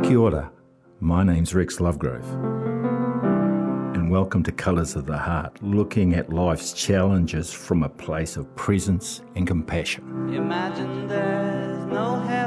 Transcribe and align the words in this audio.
Kia 0.03 0.17
ora. 0.17 0.51
My 0.99 1.23
name's 1.23 1.53
Rex 1.53 1.77
Lovegrove. 1.77 2.25
And 3.95 4.09
welcome 4.09 4.41
to 4.41 4.51
Colours 4.51 4.95
of 4.95 5.05
the 5.05 5.19
Heart, 5.19 5.61
looking 5.61 6.15
at 6.15 6.33
life's 6.33 6.73
challenges 6.73 7.53
from 7.53 7.83
a 7.83 7.89
place 7.89 8.35
of 8.35 8.55
presence 8.55 9.21
and 9.35 9.45
compassion. 9.45 10.33
Imagine 10.33 11.07
there's 11.07 11.85
no 11.85 12.19
heaven. 12.21 12.40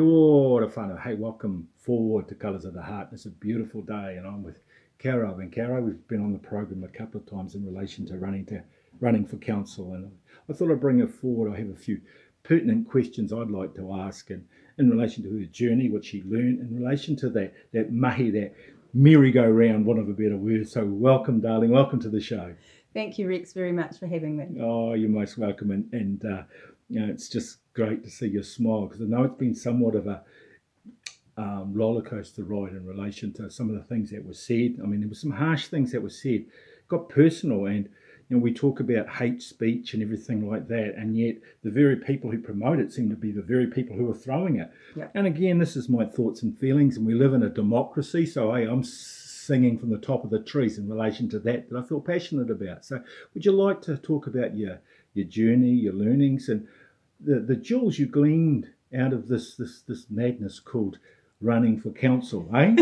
Kia 0.00 0.08
ora 0.08 0.66
whānau. 0.66 0.98
Hey, 0.98 1.14
welcome 1.14 1.68
forward 1.76 2.26
to 2.28 2.34
Colours 2.34 2.64
of 2.64 2.72
the 2.72 2.80
Heart. 2.80 3.08
It's 3.12 3.26
a 3.26 3.30
beautiful 3.30 3.82
day, 3.82 4.14
and 4.16 4.26
I'm 4.26 4.42
with 4.42 4.58
Caro. 4.98 5.38
And 5.40 5.54
Caro, 5.54 5.82
we've 5.82 6.08
been 6.08 6.22
on 6.22 6.32
the 6.32 6.38
program 6.38 6.84
a 6.84 6.88
couple 6.88 7.20
of 7.20 7.26
times 7.26 7.54
in 7.54 7.66
relation 7.66 8.06
to 8.06 8.16
running 8.16 8.46
to 8.46 8.62
running 8.98 9.26
for 9.26 9.36
council, 9.36 9.92
and 9.92 10.10
I 10.48 10.54
thought 10.54 10.72
I'd 10.72 10.80
bring 10.80 11.00
her 11.00 11.06
forward. 11.06 11.52
I 11.52 11.58
have 11.58 11.68
a 11.68 11.74
few 11.74 12.00
pertinent 12.44 12.88
questions 12.88 13.30
I'd 13.30 13.50
like 13.50 13.74
to 13.74 13.92
ask, 13.92 14.30
and 14.30 14.46
in 14.78 14.88
relation 14.88 15.22
to 15.24 15.38
her 15.38 15.44
journey, 15.44 15.90
what 15.90 16.06
she 16.06 16.22
learned, 16.22 16.60
in 16.60 16.82
relation 16.82 17.14
to 17.16 17.28
that 17.30 17.52
that 17.72 17.92
mahi, 17.92 18.30
that 18.30 18.54
merry-go-round, 18.94 19.84
one 19.84 19.98
of 19.98 20.08
a 20.08 20.14
better 20.14 20.38
word. 20.38 20.66
So, 20.66 20.82
welcome, 20.86 21.42
darling. 21.42 21.72
Welcome 21.72 22.00
to 22.00 22.08
the 22.08 22.22
show. 22.22 22.54
Thank 22.94 23.18
you, 23.18 23.28
Rex, 23.28 23.52
very 23.52 23.70
much 23.70 23.98
for 23.98 24.06
having 24.06 24.36
me. 24.38 24.46
Oh, 24.60 24.94
you're 24.94 25.10
most 25.10 25.36
welcome, 25.36 25.70
and, 25.70 25.92
and 25.92 26.24
uh, 26.24 26.42
you 26.90 27.00
know 27.00 27.10
it's 27.10 27.28
just 27.28 27.58
great 27.72 28.02
to 28.04 28.10
see 28.10 28.26
your 28.26 28.42
smile 28.42 28.86
because 28.86 29.00
I 29.00 29.04
know 29.04 29.24
it's 29.24 29.38
been 29.38 29.54
somewhat 29.54 29.94
of 29.94 30.06
a 30.06 30.22
um, 31.36 31.72
roller 31.72 32.02
coaster 32.02 32.42
ride 32.42 32.72
in 32.72 32.84
relation 32.84 33.32
to 33.34 33.50
some 33.50 33.70
of 33.70 33.76
the 33.76 33.84
things 33.84 34.10
that 34.10 34.24
were 34.24 34.34
said. 34.34 34.78
I 34.82 34.86
mean, 34.86 35.00
there 35.00 35.08
were 35.08 35.14
some 35.14 35.30
harsh 35.30 35.68
things 35.68 35.92
that 35.92 36.02
were 36.02 36.10
said, 36.10 36.32
it 36.32 36.88
got 36.88 37.08
personal, 37.08 37.66
and 37.66 37.88
you 38.28 38.36
know 38.36 38.42
we 38.42 38.52
talk 38.52 38.80
about 38.80 39.08
hate 39.08 39.40
speech 39.42 39.94
and 39.94 40.02
everything 40.02 40.48
like 40.48 40.68
that, 40.68 40.96
and 40.96 41.16
yet 41.16 41.36
the 41.62 41.70
very 41.70 41.96
people 41.96 42.30
who 42.30 42.38
promote 42.38 42.78
it 42.78 42.92
seem 42.92 43.08
to 43.08 43.16
be 43.16 43.32
the 43.32 43.42
very 43.42 43.68
people 43.68 43.96
who 43.96 44.10
are 44.10 44.14
throwing 44.14 44.56
it. 44.56 44.70
Yeah. 44.96 45.08
And 45.14 45.26
again, 45.26 45.58
this 45.58 45.76
is 45.76 45.88
my 45.88 46.04
thoughts 46.04 46.42
and 46.42 46.58
feelings, 46.58 46.96
and 46.96 47.06
we 47.06 47.14
live 47.14 47.32
in 47.32 47.42
a 47.42 47.48
democracy, 47.48 48.26
so 48.26 48.52
hey, 48.52 48.64
I'm 48.64 48.84
singing 48.84 49.78
from 49.78 49.90
the 49.90 49.98
top 49.98 50.24
of 50.24 50.30
the 50.30 50.40
trees 50.40 50.78
in 50.78 50.88
relation 50.88 51.28
to 51.30 51.38
that 51.40 51.70
that 51.70 51.78
I 51.78 51.82
feel 51.82 52.00
passionate 52.00 52.50
about. 52.50 52.84
So, 52.84 53.02
would 53.32 53.44
you 53.44 53.52
like 53.52 53.80
to 53.82 53.96
talk 53.96 54.26
about 54.26 54.56
your 54.56 54.80
your 55.14 55.26
journey, 55.26 55.70
your 55.70 55.94
learnings, 55.94 56.48
and 56.48 56.68
the 57.24 57.40
the 57.40 57.56
jewels 57.56 57.98
you 57.98 58.06
gleaned 58.06 58.68
out 58.98 59.12
of 59.12 59.28
this 59.28 59.56
this 59.56 59.82
this 59.82 60.06
madness 60.10 60.60
called 60.60 60.98
running 61.40 61.80
for 61.80 61.90
council, 61.90 62.48
eh? 62.54 62.76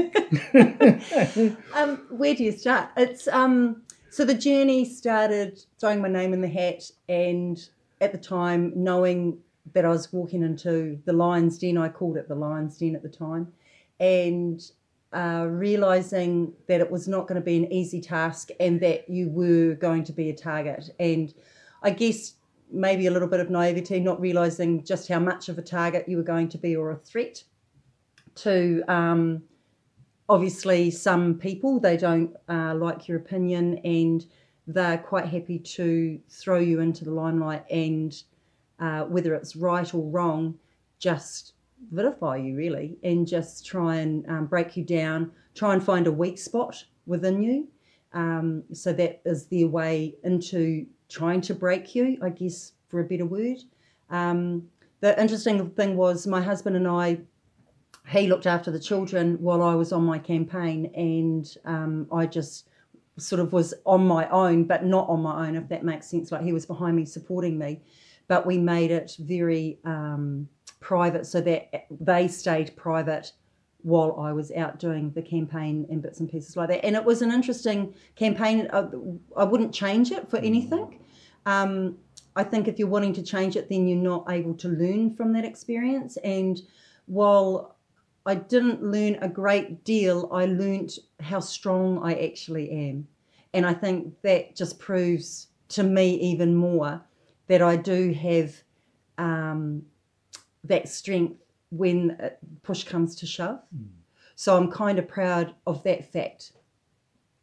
Um, 1.75 1.97
where 2.11 2.35
do 2.35 2.45
you 2.45 2.53
start? 2.53 2.91
It's 2.97 3.29
um, 3.29 3.83
so 4.11 4.25
the 4.25 4.35
journey 4.35 4.85
started 4.85 5.65
throwing 5.79 6.01
my 6.01 6.09
name 6.09 6.33
in 6.33 6.41
the 6.41 6.49
hat, 6.49 6.91
and 7.09 7.59
at 8.01 8.13
the 8.13 8.19
time 8.19 8.73
knowing 8.75 9.39
that 9.75 9.85
I 9.85 9.89
was 9.89 10.13
walking 10.13 10.43
into 10.43 10.99
the 11.05 11.13
lion's 11.13 11.59
den, 11.59 11.77
I 11.77 11.89
called 11.89 12.17
it 12.17 12.29
the 12.29 12.35
lion's 12.35 12.79
den 12.79 12.95
at 12.95 13.03
the 13.03 13.09
time, 13.09 13.53
and 14.01 14.61
uh, 15.13 15.47
realizing 15.49 16.53
that 16.67 16.81
it 16.81 16.91
was 16.91 17.09
not 17.09 17.27
going 17.27 17.41
to 17.41 17.45
be 17.45 17.57
an 17.57 17.73
easy 17.73 18.01
task, 18.01 18.51
and 18.61 18.81
that 18.81 19.09
you 19.09 19.29
were 19.29 19.75
going 19.75 20.05
to 20.05 20.13
be 20.13 20.31
a 20.31 20.35
target, 20.35 20.91
and 20.99 21.33
I 21.83 21.91
guess 21.91 22.35
maybe 22.71 23.07
a 23.07 23.11
little 23.11 23.29
bit 23.29 23.41
of 23.41 23.51
naivety, 23.51 24.01
not 24.01 24.21
realizing 24.21 24.85
just 24.85 25.09
how 25.09 25.19
much 25.19 25.49
of 25.49 25.59
a 25.59 25.63
target 25.63 26.09
you 26.09 26.17
were 26.17 26.23
going 26.23 26.49
to 26.51 26.59
be 26.59 26.77
or 26.77 26.91
a 26.91 26.97
threat 26.97 27.43
to. 28.37 28.83
Um, 28.89 29.43
obviously 30.29 30.91
some 30.91 31.35
people 31.35 31.81
they 31.81 31.97
don't 31.97 32.35
uh, 32.49 32.75
like 32.75 33.09
your 33.09 33.17
opinion 33.17 33.79
and 33.85 34.27
they're 34.67 34.99
quite 34.99 35.27
happy 35.27 35.59
to 35.59 36.21
throw 36.29 36.59
you 36.59 36.81
into 36.81 37.05
the 37.05 37.11
limelight 37.11 37.65
and 37.71 38.23
uh, 38.81 39.03
whether 39.05 39.35
it's 39.35 39.57
right 39.57 39.95
or 39.95 40.11
wrong 40.11 40.55
just 40.99 41.55
vilify 41.93 42.37
you 42.37 42.57
really 42.57 42.99
and 43.03 43.27
just 43.27 43.65
try 43.65 43.97
and 43.97 44.29
um, 44.29 44.47
break 44.47 44.77
you 44.77 44.85
down 44.85 45.31
try 45.55 45.73
and 45.73 45.83
find 45.83 46.07
a 46.07 46.13
weak 46.13 46.39
spot 46.39 46.85
within 47.07 47.43
you 47.43 47.67
um, 48.13 48.63
so 48.73 48.93
that 48.93 49.21
is 49.25 49.47
their 49.47 49.69
way 49.69 50.15
into 50.25 50.87
trying 51.09 51.41
to 51.41 51.55
break 51.55 51.95
you 51.95 52.19
i 52.23 52.29
guess 52.29 52.73
for 52.89 53.01
a 53.01 53.05
better 53.05 53.27
word 53.27 53.59
um, 54.11 54.67
the 55.01 55.21
interesting 55.21 55.71
thing 55.71 55.97
was 55.97 56.27
my 56.27 56.41
husband 56.41 56.77
and 56.77 56.89
i 56.89 57.19
he 58.09 58.27
looked 58.27 58.47
after 58.47 58.71
the 58.71 58.81
children 58.81 59.37
while 59.41 59.63
I 59.63 59.75
was 59.75 59.93
on 59.93 60.05
my 60.05 60.19
campaign, 60.19 60.91
and 60.95 61.57
um, 61.65 62.07
I 62.13 62.27
just 62.27 62.69
sort 63.19 63.41
of 63.41 63.53
was 63.53 63.75
on 63.85 64.07
my 64.07 64.29
own, 64.31 64.65
but 64.65 64.85
not 64.85 65.09
on 65.09 65.21
my 65.21 65.47
own, 65.47 65.57
if 65.57 65.69
that 65.69 65.85
makes 65.85 66.07
sense. 66.07 66.33
Like 66.33 66.43
he 66.43 66.53
was 66.53 66.65
behind 66.65 66.97
me, 66.97 67.05
supporting 67.05 67.59
me, 67.59 67.81
but 68.27 68.47
we 68.47 68.59
made 68.59 68.91
it 68.91 69.17
very 69.19 69.79
um, 69.85 70.49
private 70.81 71.27
so 71.27 71.41
that 71.43 71.87
they 72.01 72.29
stayed 72.29 72.75
private 72.77 73.33
while 73.89 74.19
I 74.21 74.33
was 74.33 74.53
out 74.53 74.79
doing 74.79 75.11
the 75.13 75.23
campaign 75.23 75.87
and 75.91 76.03
bits 76.03 76.21
and 76.21 76.31
pieces 76.31 76.57
like 76.57 76.69
that. 76.69 76.85
And 76.85 76.95
it 76.95 77.05
was 77.05 77.23
an 77.23 77.33
interesting 77.33 77.95
campaign. 78.17 78.69
I, 78.73 78.85
I 79.37 79.45
wouldn't 79.45 79.73
change 79.73 80.11
it 80.11 80.29
for 80.29 80.39
anything. 80.39 81.01
Um, 81.47 81.97
I 82.37 82.45
think 82.45 82.69
if 82.69 82.79
you're 82.79 82.89
wanting 82.89 83.15
to 83.15 83.23
change 83.23 83.57
it, 83.57 83.69
then 83.69 83.89
you're 83.89 83.99
not 83.99 84.27
able 84.29 84.55
to 84.55 84.69
learn 84.69 85.15
from 85.15 85.33
that 85.33 85.45
experience. 85.45 86.19
And 86.19 86.61
while 87.07 87.79
I 88.29 88.35
didn't 88.35 88.83
learn 88.83 89.17
a 89.23 89.29
great 89.29 89.85
deal. 89.85 90.29
I 90.31 90.45
learnt 90.45 90.99
how 91.19 91.41
strong 91.41 91.99
I 92.03 92.13
actually 92.27 92.71
am. 92.71 93.09
And 93.55 93.65
I 93.65 93.73
think 93.73 94.21
that 94.21 94.55
just 94.55 94.79
proves 94.79 95.47
to 95.71 95.83
me 95.83 96.15
even 96.17 96.55
more 96.55 97.01
that 97.47 97.63
I 97.63 97.77
do 97.77 98.13
have 98.13 98.55
um, 99.17 99.83
that 100.65 100.91
strength 100.91 101.41
when 101.71 102.19
push 102.63 102.85
comes 102.85 103.15
to 103.17 103.27
shove. 103.27 103.61
So 104.35 104.57
I'm 104.57 104.71
kind 104.71 104.99
of 104.99 105.09
proud 105.09 105.55
of 105.67 105.83
that 105.83 106.13
fact 106.13 106.53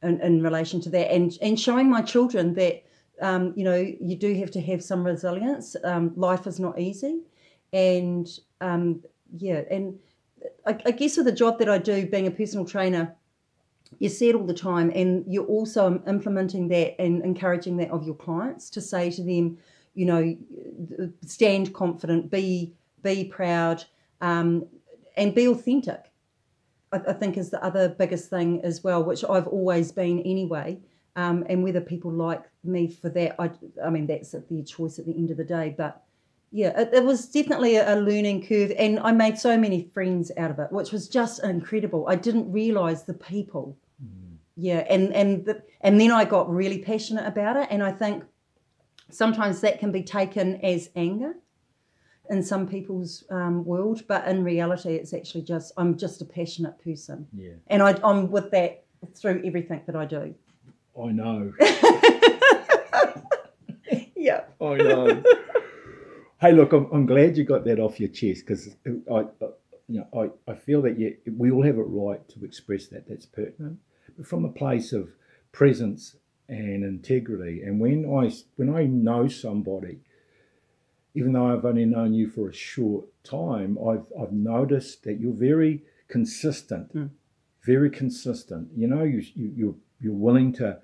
in, 0.01 0.21
in 0.21 0.41
relation 0.41 0.79
to 0.81 0.89
that 0.91 1.11
and, 1.11 1.37
and 1.41 1.59
showing 1.59 1.89
my 1.89 2.01
children 2.01 2.53
that, 2.55 2.83
um, 3.21 3.53
you 3.55 3.63
know, 3.63 3.75
you 3.75 4.15
do 4.15 4.33
have 4.35 4.51
to 4.51 4.61
have 4.61 4.83
some 4.83 5.05
resilience. 5.05 5.75
Um, 5.83 6.13
life 6.15 6.47
is 6.47 6.59
not 6.59 6.79
easy. 6.79 7.21
And 7.73 8.27
um, 8.61 9.03
yeah, 9.37 9.61
and 9.69 9.99
I, 10.65 10.77
I 10.85 10.91
guess 10.91 11.17
with 11.17 11.25
the 11.25 11.31
job 11.31 11.59
that 11.59 11.69
I 11.69 11.77
do, 11.77 12.07
being 12.07 12.27
a 12.27 12.31
personal 12.31 12.65
trainer, 12.65 13.15
you 13.99 14.09
see 14.09 14.29
it 14.29 14.35
all 14.35 14.45
the 14.45 14.53
time, 14.53 14.91
and 14.95 15.23
you're 15.27 15.45
also 15.45 16.01
implementing 16.07 16.67
that 16.69 16.99
and 16.99 17.23
encouraging 17.23 17.77
that 17.77 17.91
of 17.91 18.03
your 18.05 18.15
clients 18.15 18.69
to 18.71 18.81
say 18.81 19.11
to 19.11 19.23
them, 19.23 19.57
you 19.93 20.05
know, 20.05 20.37
stand 21.25 21.73
confident, 21.73 22.29
be 22.29 22.73
be 23.03 23.23
proud, 23.23 23.85
um, 24.21 24.65
and 25.17 25.33
be 25.33 25.47
authentic. 25.47 26.11
I, 26.91 26.97
I 27.07 27.13
think 27.13 27.37
is 27.37 27.49
the 27.49 27.63
other 27.63 27.89
biggest 27.89 28.29
thing 28.29 28.61
as 28.63 28.83
well, 28.83 29.03
which 29.03 29.23
I've 29.23 29.47
always 29.47 29.91
been 29.91 30.19
anyway. 30.21 30.79
Um, 31.17 31.45
and 31.47 31.63
whether 31.63 31.79
people 31.79 32.11
like 32.11 32.43
me 32.63 32.87
for 32.87 33.09
that, 33.09 33.35
I, 33.39 33.49
I 33.83 33.89
mean, 33.89 34.05
that's 34.05 34.31
their 34.31 34.63
choice 34.63 34.99
at 34.99 35.05
the 35.05 35.13
end 35.13 35.31
of 35.31 35.37
the 35.37 35.45
day. 35.45 35.73
But 35.77 36.03
yeah, 36.51 36.77
it, 36.79 36.89
it 36.93 37.03
was 37.03 37.27
definitely 37.27 37.77
a, 37.77 37.95
a 37.95 37.97
learning 37.99 38.45
curve, 38.45 38.71
and 38.77 38.99
I 38.99 39.11
made 39.11 39.37
so 39.37 39.57
many 39.57 39.89
friends 39.93 40.31
out 40.37 40.51
of 40.51 40.59
it, 40.59 40.71
which 40.71 40.91
was 40.91 41.07
just 41.07 41.43
incredible. 41.43 42.07
I 42.07 42.15
didn't 42.15 42.51
realize 42.51 43.03
the 43.03 43.13
people. 43.13 43.77
Yeah, 44.57 44.85
and 44.89 45.13
and 45.13 45.45
the, 45.45 45.61
and 45.81 45.99
then 45.99 46.11
I 46.11 46.23
got 46.23 46.49
really 46.49 46.79
passionate 46.79 47.25
about 47.25 47.57
it, 47.57 47.67
and 47.69 47.83
I 47.83 47.91
think 47.91 48.23
sometimes 49.11 49.61
that 49.61 49.79
can 49.79 49.91
be 49.91 50.01
taken 50.01 50.55
as 50.63 50.89
anger 50.95 51.35
in 52.29 52.43
some 52.43 52.67
people's 52.67 53.23
um, 53.29 53.63
world, 53.65 54.03
but 54.07 54.27
in 54.27 54.43
reality, 54.43 54.95
it's 54.95 55.13
actually 55.13 55.43
just 55.43 55.71
I'm 55.77 55.97
just 55.97 56.21
a 56.21 56.25
passionate 56.25 56.77
person, 56.83 57.27
yeah, 57.33 57.53
and 57.67 57.81
I, 57.81 57.97
I'm 58.03 58.31
with 58.31 58.51
that 58.51 58.83
through 59.15 59.41
everything 59.45 59.81
that 59.85 59.95
I 59.95 60.05
do. 60.05 60.33
I 61.01 61.11
know. 61.11 61.53
Yeah. 64.25 64.41
I 64.59 64.75
know. 64.77 65.23
Hey, 66.41 66.51
look, 66.51 66.73
I'm, 66.73 66.89
I'm 66.91 67.05
glad 67.05 67.37
you 67.37 67.43
got 67.43 67.63
that 67.65 67.79
off 67.79 67.99
your 67.99 68.09
chest 68.09 68.43
because 68.45 68.75
I, 68.85 69.13
I, 69.13 69.25
you 69.87 69.99
know, 69.99 70.31
I, 70.47 70.51
I 70.51 70.55
feel 70.55 70.81
that 70.81 70.97
you, 70.97 71.15
we 71.37 71.51
all 71.51 71.61
have 71.61 71.77
a 71.77 71.83
right 71.83 72.27
to 72.29 72.43
express 72.43 72.87
that. 72.87 73.07
That's 73.07 73.27
pertinent, 73.27 73.77
but 74.17 74.25
from 74.25 74.43
a 74.43 74.49
place 74.49 74.93
of 74.93 75.09
presence 75.51 76.15
and 76.49 76.83
integrity. 76.83 77.61
And 77.61 77.79
when 77.79 78.05
I 78.05 78.33
when 78.55 78.75
I 78.75 78.85
know 78.85 79.27
somebody, 79.27 79.99
even 81.15 81.31
though 81.33 81.47
I've 81.51 81.65
only 81.65 81.85
known 81.85 82.13
you 82.13 82.27
for 82.29 82.49
a 82.49 82.53
short 82.53 83.05
time, 83.23 83.77
I've 83.89 84.05
I've 84.19 84.33
noticed 84.33 85.03
that 85.05 85.19
you're 85.19 85.33
very 85.51 85.81
consistent, 86.07 86.93
Mm. 86.93 87.09
very 87.63 87.89
consistent. 87.89 88.69
You 88.75 88.87
know, 88.87 89.03
you 89.03 89.23
you 89.33 89.47
you're, 89.55 89.75
you're 90.01 90.13
willing 90.27 90.53
to 90.53 90.77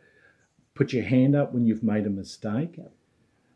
put 0.73 0.93
your 0.93 1.03
hand 1.03 1.35
up 1.35 1.53
when 1.53 1.65
you've 1.67 1.83
made 1.83 2.05
a 2.07 2.09
mistake. 2.09 2.79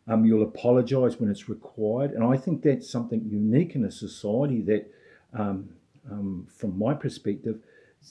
Um, 0.07 0.23
you'll 0.25 0.43
apologise 0.43 1.19
when 1.19 1.31
it's 1.31 1.49
required, 1.49 2.11
and 2.11 2.23
I 2.23 2.37
think 2.37 2.61
that's 2.61 2.87
something 2.87 3.21
unique 3.25 3.73
in 3.73 3.83
a 3.85 3.89
society 3.91 4.61
that, 4.61 4.83
um, 5.33 5.69
um, 6.11 6.45
from 6.59 6.77
my 6.77 6.93
perspective, 6.93 7.57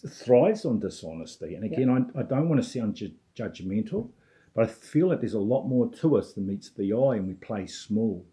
thrives 0.09 0.65
on 0.65 0.81
dishonesty. 0.81 1.55
And 1.55 1.63
again, 1.65 1.89
I, 1.89 1.99
I 2.19 2.23
don't 2.25 2.49
want 2.49 2.61
to 2.61 2.69
sound 2.69 2.97
ju- 2.97 3.13
judgmental, 3.37 4.09
but 4.55 4.65
I 4.65 4.67
feel 4.67 5.11
that 5.11 5.21
there's 5.21 5.35
a 5.35 5.39
lot 5.55 5.69
more 5.69 5.89
to 6.01 6.17
us 6.17 6.33
than 6.33 6.49
meets 6.49 6.71
the 6.71 6.93
eye, 6.93 7.15
and 7.17 7.29
we 7.29 7.35
play 7.35 7.67
small. 7.69 8.25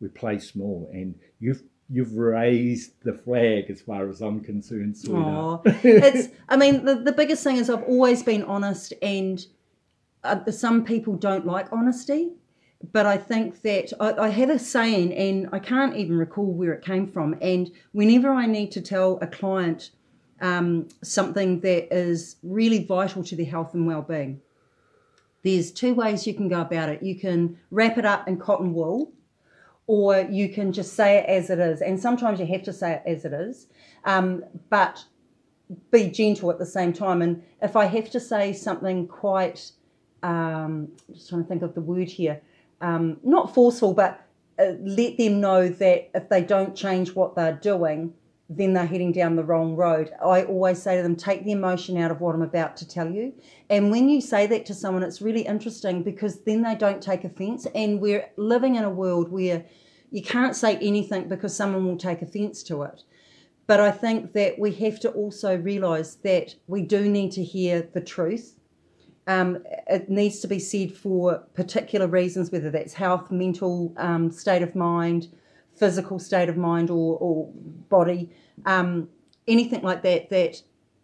We 0.00 0.08
play 0.08 0.38
small, 0.38 0.90
and 0.92 1.14
you've 1.40 1.62
you've 1.88 2.14
raised 2.14 2.92
the 3.04 3.12
flag 3.12 3.70
as 3.70 3.80
far 3.80 4.08
as 4.08 4.20
I'm 4.20 4.40
concerned, 4.40 4.96
sweetheart. 4.96 5.62
it's 5.84 6.28
i 6.48 6.56
mean 6.56 6.84
the, 6.84 6.96
the 6.96 7.12
biggest 7.12 7.44
thing 7.44 7.56
is 7.56 7.70
i've 7.70 7.84
always 7.84 8.22
been 8.22 8.42
honest 8.44 8.92
and 9.02 9.46
uh, 10.24 10.50
some 10.50 10.84
people 10.84 11.14
don't 11.14 11.46
like 11.46 11.72
honesty 11.72 12.32
but 12.92 13.06
i 13.06 13.16
think 13.16 13.62
that 13.62 13.92
I, 14.00 14.24
I 14.24 14.28
have 14.30 14.50
a 14.50 14.58
saying 14.58 15.12
and 15.14 15.48
i 15.52 15.58
can't 15.58 15.96
even 15.96 16.16
recall 16.16 16.52
where 16.52 16.72
it 16.72 16.84
came 16.84 17.06
from. 17.06 17.36
And 17.40 17.70
whenever 17.92 18.30
i 18.30 18.46
need 18.46 18.72
to 18.72 18.80
tell 18.80 19.18
a 19.22 19.26
client 19.26 19.90
um, 20.38 20.88
something 21.02 21.60
that 21.60 21.94
is 21.94 22.36
really 22.42 22.84
vital 22.84 23.24
to 23.24 23.36
their 23.36 23.46
health 23.46 23.72
and 23.72 23.86
well-being 23.86 24.40
there's 25.42 25.70
two 25.70 25.94
ways 25.94 26.26
you 26.26 26.34
can 26.34 26.48
go 26.48 26.60
about 26.60 26.88
it. 26.88 27.04
You 27.04 27.14
can 27.14 27.56
wrap 27.70 27.98
it 27.98 28.04
up 28.04 28.26
in 28.26 28.36
cotton 28.36 28.74
wool 28.74 29.12
or 29.86 30.20
you 30.22 30.48
can 30.48 30.72
just 30.72 30.94
say 30.94 31.18
it 31.18 31.26
as 31.26 31.50
it 31.50 31.58
is 31.58 31.80
and 31.80 32.00
sometimes 32.00 32.40
you 32.40 32.46
have 32.46 32.62
to 32.62 32.72
say 32.72 32.92
it 32.92 33.02
as 33.06 33.24
it 33.24 33.32
is 33.32 33.66
um, 34.04 34.44
but 34.70 35.04
be 35.90 36.08
gentle 36.10 36.50
at 36.50 36.58
the 36.58 36.66
same 36.66 36.92
time. 36.92 37.22
And 37.22 37.42
if 37.62 37.76
I 37.76 37.86
have 37.86 38.10
to 38.10 38.20
say 38.20 38.52
something 38.52 39.06
quite, 39.08 39.72
um, 40.22 40.88
just 41.12 41.28
trying 41.28 41.42
to 41.42 41.48
think 41.48 41.62
of 41.62 41.74
the 41.74 41.80
word 41.80 42.08
here, 42.08 42.40
um, 42.80 43.18
not 43.22 43.54
forceful, 43.54 43.92
but 43.94 44.24
uh, 44.58 44.72
let 44.80 45.18
them 45.18 45.40
know 45.40 45.68
that 45.68 46.10
if 46.14 46.28
they 46.28 46.42
don't 46.42 46.74
change 46.74 47.14
what 47.14 47.34
they're 47.34 47.58
doing, 47.60 48.14
then 48.48 48.72
they're 48.72 48.86
heading 48.86 49.12
down 49.12 49.34
the 49.34 49.44
wrong 49.44 49.74
road. 49.74 50.12
I 50.24 50.44
always 50.44 50.80
say 50.80 50.96
to 50.96 51.02
them, 51.02 51.16
take 51.16 51.44
the 51.44 51.52
emotion 51.52 51.98
out 51.98 52.12
of 52.12 52.20
what 52.20 52.34
I'm 52.34 52.42
about 52.42 52.76
to 52.78 52.88
tell 52.88 53.10
you. 53.10 53.32
And 53.68 53.90
when 53.90 54.08
you 54.08 54.20
say 54.20 54.46
that 54.46 54.66
to 54.66 54.74
someone, 54.74 55.02
it's 55.02 55.20
really 55.20 55.42
interesting 55.42 56.02
because 56.04 56.40
then 56.40 56.62
they 56.62 56.76
don't 56.76 57.02
take 57.02 57.24
offense. 57.24 57.66
And 57.74 58.00
we're 58.00 58.28
living 58.36 58.76
in 58.76 58.84
a 58.84 58.90
world 58.90 59.32
where 59.32 59.64
you 60.10 60.22
can't 60.22 60.54
say 60.54 60.76
anything 60.76 61.28
because 61.28 61.56
someone 61.56 61.86
will 61.86 61.96
take 61.96 62.22
offense 62.22 62.62
to 62.64 62.82
it. 62.82 63.02
But 63.66 63.80
I 63.80 63.90
think 63.90 64.32
that 64.34 64.60
we 64.60 64.72
have 64.74 65.00
to 65.00 65.10
also 65.10 65.56
realise 65.56 66.14
that 66.16 66.54
we 66.68 66.82
do 66.82 67.08
need 67.08 67.32
to 67.32 67.42
hear 67.42 67.82
the 67.82 68.00
truth. 68.00 68.54
Um, 69.26 69.64
it 69.88 70.08
needs 70.08 70.38
to 70.40 70.46
be 70.46 70.60
said 70.60 70.92
for 70.92 71.38
particular 71.54 72.06
reasons, 72.06 72.52
whether 72.52 72.70
that's 72.70 72.94
health, 72.94 73.32
mental 73.32 73.92
um, 73.96 74.30
state 74.30 74.62
of 74.62 74.76
mind, 74.76 75.26
physical 75.78 76.18
state 76.18 76.48
of 76.48 76.56
mind, 76.56 76.90
or, 76.90 77.18
or 77.18 77.50
body, 77.88 78.30
um, 78.64 79.08
anything 79.46 79.82
like 79.82 80.02
that, 80.02 80.30
that 80.30 80.62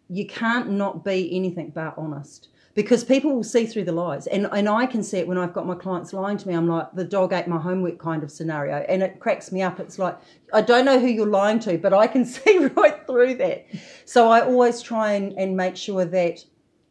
you 0.09 0.25
can't 0.25 0.71
not 0.71 1.03
be 1.03 1.35
anything 1.35 1.71
but 1.73 1.93
honest 1.97 2.49
because 2.75 3.03
people 3.03 3.33
will 3.33 3.43
see 3.43 3.65
through 3.65 3.83
the 3.83 3.91
lies. 3.91 4.25
And, 4.27 4.47
and 4.51 4.67
I 4.67 4.85
can 4.85 5.03
see 5.03 5.19
it 5.19 5.27
when 5.27 5.37
I've 5.37 5.53
got 5.53 5.67
my 5.67 5.75
clients 5.75 6.11
lying 6.11 6.37
to 6.37 6.47
me. 6.47 6.55
I'm 6.55 6.67
like, 6.67 6.91
the 6.93 7.03
dog 7.03 7.31
ate 7.31 7.47
my 7.47 7.59
homework 7.59 7.99
kind 7.99 8.23
of 8.23 8.31
scenario. 8.31 8.77
And 8.89 9.03
it 9.03 9.19
cracks 9.19 9.51
me 9.51 9.61
up. 9.61 9.79
It's 9.79 9.99
like, 9.99 10.17
I 10.53 10.61
don't 10.61 10.85
know 10.85 10.99
who 10.99 11.07
you're 11.07 11.27
lying 11.27 11.59
to, 11.59 11.77
but 11.77 11.93
I 11.93 12.07
can 12.07 12.25
see 12.25 12.65
right 12.75 13.05
through 13.05 13.35
that. 13.35 13.67
So 14.05 14.29
I 14.29 14.41
always 14.41 14.81
try 14.81 15.13
and, 15.13 15.33
and 15.33 15.55
make 15.55 15.77
sure 15.77 16.05
that 16.05 16.43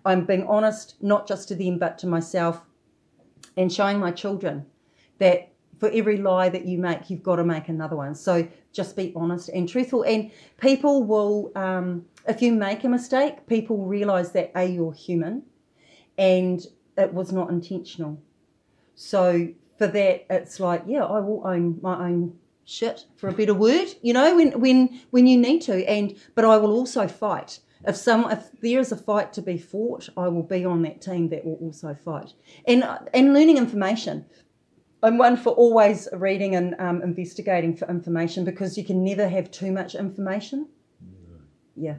I'm 0.05 0.25
being 0.25 0.47
honest, 0.47 1.03
not 1.03 1.27
just 1.27 1.49
to 1.49 1.57
them, 1.57 1.79
but 1.79 1.99
to 1.99 2.07
myself, 2.07 2.61
and 3.57 3.73
showing 3.73 3.99
my 3.99 4.11
children 4.11 4.65
that 5.19 5.52
for 5.83 5.91
every 5.91 6.17
lie 6.17 6.49
that 6.49 6.65
you 6.65 6.79
make, 6.79 7.11
you've 7.11 7.25
got 7.25 7.35
to 7.35 7.45
make 7.45 7.69
another 7.69 7.97
one. 7.97 8.15
So 8.15 8.47
just 8.73 8.95
be 8.95 9.13
honest 9.17 9.49
and 9.49 9.69
truthful. 9.69 10.05
And 10.05 10.31
people 10.61 11.03
will, 11.03 11.51
um, 11.57 12.05
if 12.29 12.41
you 12.41 12.53
make 12.53 12.85
a 12.85 12.89
mistake, 12.89 13.49
people 13.49 13.79
will 13.79 13.87
realize 13.87 14.31
that 14.31 14.53
A, 14.55 14.65
you're 14.65 14.93
human 14.93 15.43
and 16.17 16.65
it 16.97 17.13
was 17.13 17.33
not 17.33 17.51
intentional. 17.51 18.23
So 18.95 19.49
for 19.77 19.89
that, 19.89 20.25
it's 20.31 20.61
like, 20.61 20.85
yeah, 20.87 21.05
I 21.05 21.19
will 21.19 21.45
own 21.45 21.81
my 21.83 22.07
own 22.07 22.39
shit 22.65 23.07
for 23.17 23.29
a 23.29 23.33
better 23.33 23.53
word, 23.53 23.89
you 24.03 24.13
know, 24.13 24.37
when 24.37 24.61
when 24.61 25.01
when 25.11 25.27
you 25.27 25.37
need 25.37 25.63
to. 25.63 25.85
And 25.91 26.17
but 26.37 26.45
I 26.45 26.59
will 26.59 26.71
also 26.71 27.09
fight. 27.09 27.59
If 27.85 27.97
some 27.97 28.31
if 28.31 28.53
there 28.61 28.79
is 28.79 28.93
a 28.93 28.97
fight 28.97 29.33
to 29.33 29.43
be 29.43 29.59
fought, 29.59 30.09
I 30.17 30.29
will 30.29 30.45
be 30.45 30.65
on 30.65 30.83
that 30.83 31.03
team 31.03 31.31
that 31.31 31.45
will 31.45 31.57
also 31.57 31.93
fight. 31.93 32.35
And 32.69 32.85
and 33.13 33.35
learning 33.35 33.57
information. 33.57 34.27
I'm 35.03 35.19
one 35.19 35.37
for 35.37 35.51
always 35.51 36.09
reading 36.13 36.55
and 36.55 36.77
um, 36.79 37.03
investigating 37.03 37.77
for 37.77 37.89
information 37.89 38.45
because 38.45 38.79
you 38.79 38.85
can 38.85 39.03
never 39.03 39.29
have 39.29 39.51
too 39.51 39.73
much 39.73 39.95
information. 39.95 40.69
Yeah. 41.75 41.97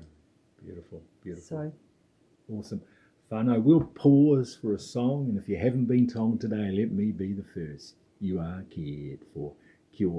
Beautiful, 0.63 1.01
beautiful. 1.21 1.43
So 1.43 1.73
Awesome. 2.53 2.81
Whānau, 3.31 3.61
we'll 3.63 3.81
pause 3.81 4.57
for 4.61 4.73
a 4.73 4.79
song, 4.79 5.27
and 5.29 5.37
if 5.37 5.49
you 5.49 5.57
haven't 5.57 5.85
been 5.85 6.07
told 6.07 6.39
today, 6.39 6.71
let 6.71 6.91
me 6.91 7.11
be 7.11 7.33
the 7.33 7.43
first. 7.53 7.95
You 8.19 8.39
are 8.39 8.63
cared 8.69 9.19
for. 9.33 9.53
Kia 9.95 10.09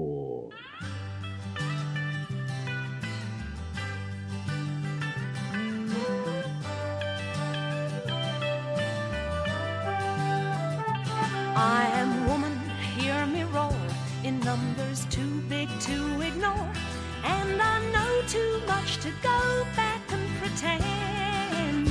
to 19.05 19.11
go 19.21 19.67
back 19.75 20.01
and 20.11 20.27
pretend. 20.39 21.87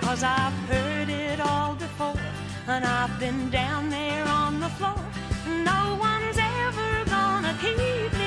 Cause 0.00 0.22
I've 0.22 0.52
heard 0.70 1.08
it 1.08 1.40
all 1.40 1.74
before, 1.74 2.14
and 2.68 2.84
I've 2.84 3.18
been 3.18 3.50
down 3.50 3.90
there 3.90 4.24
on 4.28 4.60
the 4.60 4.68
floor. 4.76 5.00
No 5.64 5.96
one's 5.98 6.38
ever 6.38 7.04
gonna 7.10 7.56
keep 7.60 8.12
me 8.18 8.23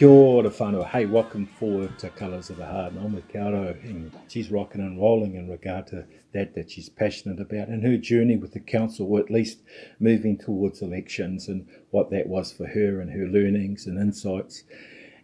Kia 0.00 0.08
ora 0.08 0.48
whanau. 0.48 0.82
Hey, 0.88 1.04
welcome 1.04 1.44
forward 1.44 1.98
to 1.98 2.08
Colours 2.08 2.48
of 2.48 2.56
the 2.56 2.64
Heart. 2.64 2.94
And 2.94 3.04
I'm 3.04 3.12
with 3.12 3.28
Caro, 3.28 3.76
and 3.82 4.10
she's 4.28 4.50
rocking 4.50 4.80
and 4.80 4.98
rolling 4.98 5.34
in 5.34 5.46
regard 5.46 5.88
to 5.88 6.06
that 6.32 6.54
that 6.54 6.70
she's 6.70 6.88
passionate 6.88 7.38
about 7.38 7.68
and 7.68 7.82
her 7.82 7.98
journey 7.98 8.38
with 8.38 8.54
the 8.54 8.60
council, 8.60 9.12
or 9.12 9.20
at 9.20 9.30
least 9.30 9.58
moving 9.98 10.38
towards 10.38 10.80
elections 10.80 11.48
and 11.48 11.68
what 11.90 12.08
that 12.12 12.28
was 12.28 12.50
for 12.50 12.66
her 12.68 12.98
and 12.98 13.12
her 13.12 13.26
learnings 13.26 13.86
and 13.86 13.98
insights. 13.98 14.64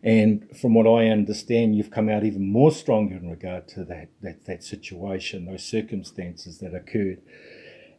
And 0.02 0.46
from 0.54 0.74
what 0.74 0.86
I 0.86 1.08
understand, 1.08 1.74
you've 1.74 1.90
come 1.90 2.10
out 2.10 2.24
even 2.24 2.46
more 2.46 2.70
stronger 2.70 3.16
in 3.16 3.30
regard 3.30 3.68
to 3.68 3.84
that 3.84 4.10
that, 4.20 4.44
that 4.44 4.62
situation, 4.62 5.46
those 5.46 5.64
circumstances 5.64 6.58
that 6.58 6.74
occurred. 6.74 7.22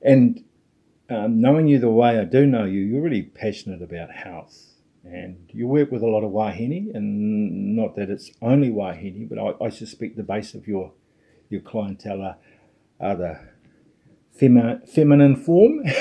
And 0.04 0.44
um, 1.10 1.42
knowing 1.42 1.70
you 1.70 1.80
the 1.80 1.90
way 1.90 2.20
I 2.20 2.24
do 2.24 2.46
know 2.46 2.66
you, 2.66 2.82
you're 2.82 3.02
really 3.02 3.24
passionate 3.24 3.82
about 3.82 4.12
health. 4.12 4.77
And 5.12 5.50
you 5.54 5.68
work 5.68 5.92
with 5.92 6.02
a 6.02 6.08
lot 6.08 6.24
of 6.24 6.32
wahine, 6.32 6.92
and 6.94 7.76
not 7.76 7.96
that 7.96 8.10
it's 8.10 8.32
only 8.42 8.70
wahine, 8.70 9.28
but 9.30 9.40
I, 9.40 9.66
I 9.66 9.70
suspect 9.70 10.18
the 10.18 10.24
base 10.24 10.54
of 10.54 10.68
your 10.68 10.92
your 11.50 11.62
clientele 11.62 12.22
are, 12.22 12.38
are 13.00 13.16
the 13.16 13.40
femi- 14.40 14.88
feminine 14.90 15.36
form. 15.36 15.84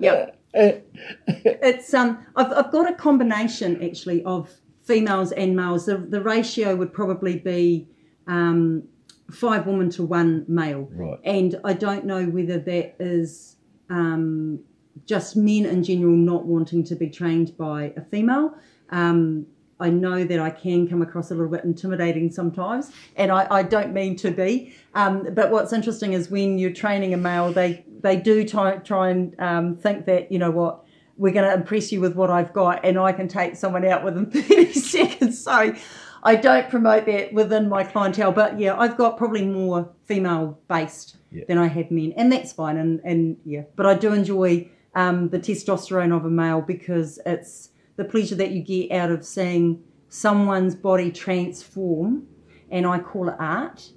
Yep. 0.00 0.38
it's 0.54 1.92
um 1.94 2.24
I've, 2.34 2.52
I've 2.52 2.72
got 2.72 2.90
a 2.90 2.94
combination 2.94 3.82
actually 3.84 4.24
of 4.24 4.50
females 4.84 5.32
and 5.32 5.54
males 5.54 5.86
the, 5.86 5.98
the 5.98 6.20
ratio 6.20 6.74
would 6.76 6.92
probably 6.92 7.38
be 7.38 7.88
um 8.26 8.84
five 9.30 9.66
women 9.66 9.90
to 9.90 10.02
one 10.04 10.44
male 10.48 10.88
Right. 10.92 11.18
and 11.24 11.60
i 11.64 11.72
don't 11.74 12.04
know 12.06 12.24
whether 12.24 12.58
that 12.58 12.96
is 12.98 13.56
um 13.90 14.60
just 15.04 15.36
men 15.36 15.66
in 15.66 15.82
general 15.84 16.12
not 16.16 16.46
wanting 16.46 16.82
to 16.84 16.94
be 16.94 17.08
trained 17.10 17.56
by 17.58 17.92
a 17.96 18.00
female 18.00 18.54
um 18.90 19.46
I 19.78 19.90
know 19.90 20.24
that 20.24 20.40
I 20.40 20.48
can 20.48 20.88
come 20.88 21.02
across 21.02 21.30
a 21.30 21.34
little 21.34 21.50
bit 21.50 21.62
intimidating 21.64 22.30
sometimes, 22.30 22.90
and 23.14 23.30
I, 23.30 23.46
I 23.50 23.62
don't 23.62 23.92
mean 23.92 24.16
to 24.16 24.30
be. 24.30 24.74
Um, 24.94 25.34
but 25.34 25.50
what's 25.50 25.70
interesting 25.70 26.14
is 26.14 26.30
when 26.30 26.56
you're 26.56 26.72
training 26.72 27.12
a 27.12 27.18
male, 27.18 27.52
they 27.52 27.84
they 28.00 28.16
do 28.16 28.48
try, 28.48 28.78
try 28.78 29.10
and 29.10 29.38
um, 29.38 29.76
think 29.76 30.06
that 30.06 30.32
you 30.32 30.38
know 30.38 30.50
what 30.50 30.82
we're 31.18 31.34
going 31.34 31.44
to 31.44 31.52
impress 31.54 31.92
you 31.92 32.00
with 32.00 32.14
what 32.14 32.30
I've 32.30 32.54
got, 32.54 32.86
and 32.86 32.98
I 32.98 33.12
can 33.12 33.28
take 33.28 33.54
someone 33.54 33.84
out 33.84 34.02
within 34.02 34.30
30 34.30 34.72
seconds. 34.72 35.44
So 35.44 35.74
I 36.22 36.36
don't 36.36 36.70
promote 36.70 37.04
that 37.04 37.34
within 37.34 37.68
my 37.68 37.84
clientele. 37.84 38.32
But 38.32 38.58
yeah, 38.58 38.78
I've 38.78 38.96
got 38.96 39.18
probably 39.18 39.44
more 39.44 39.90
female 40.06 40.58
based 40.68 41.16
Yeah. 41.30 41.44
than 41.48 41.58
I 41.58 41.66
have 41.66 41.90
men, 41.90 42.14
and 42.16 42.32
that's 42.32 42.50
fine. 42.54 42.78
And 42.78 43.00
and 43.04 43.36
yeah, 43.44 43.64
but 43.76 43.84
I 43.84 43.92
do 43.92 44.14
enjoy 44.14 44.70
um, 44.96 45.28
the 45.28 45.38
testosterone 45.38 46.16
of 46.16 46.24
a 46.24 46.30
male 46.30 46.62
because 46.62 47.20
it's 47.26 47.68
the 47.96 48.04
pleasure 48.04 48.34
that 48.34 48.50
you 48.50 48.62
get 48.62 48.90
out 48.90 49.10
of 49.10 49.24
seeing 49.24 49.84
someone's 50.08 50.74
body 50.74 51.12
transform, 51.12 52.26
and 52.70 52.86
I 52.86 52.98
call 52.98 53.28
it 53.28 53.36
art. 53.38 53.90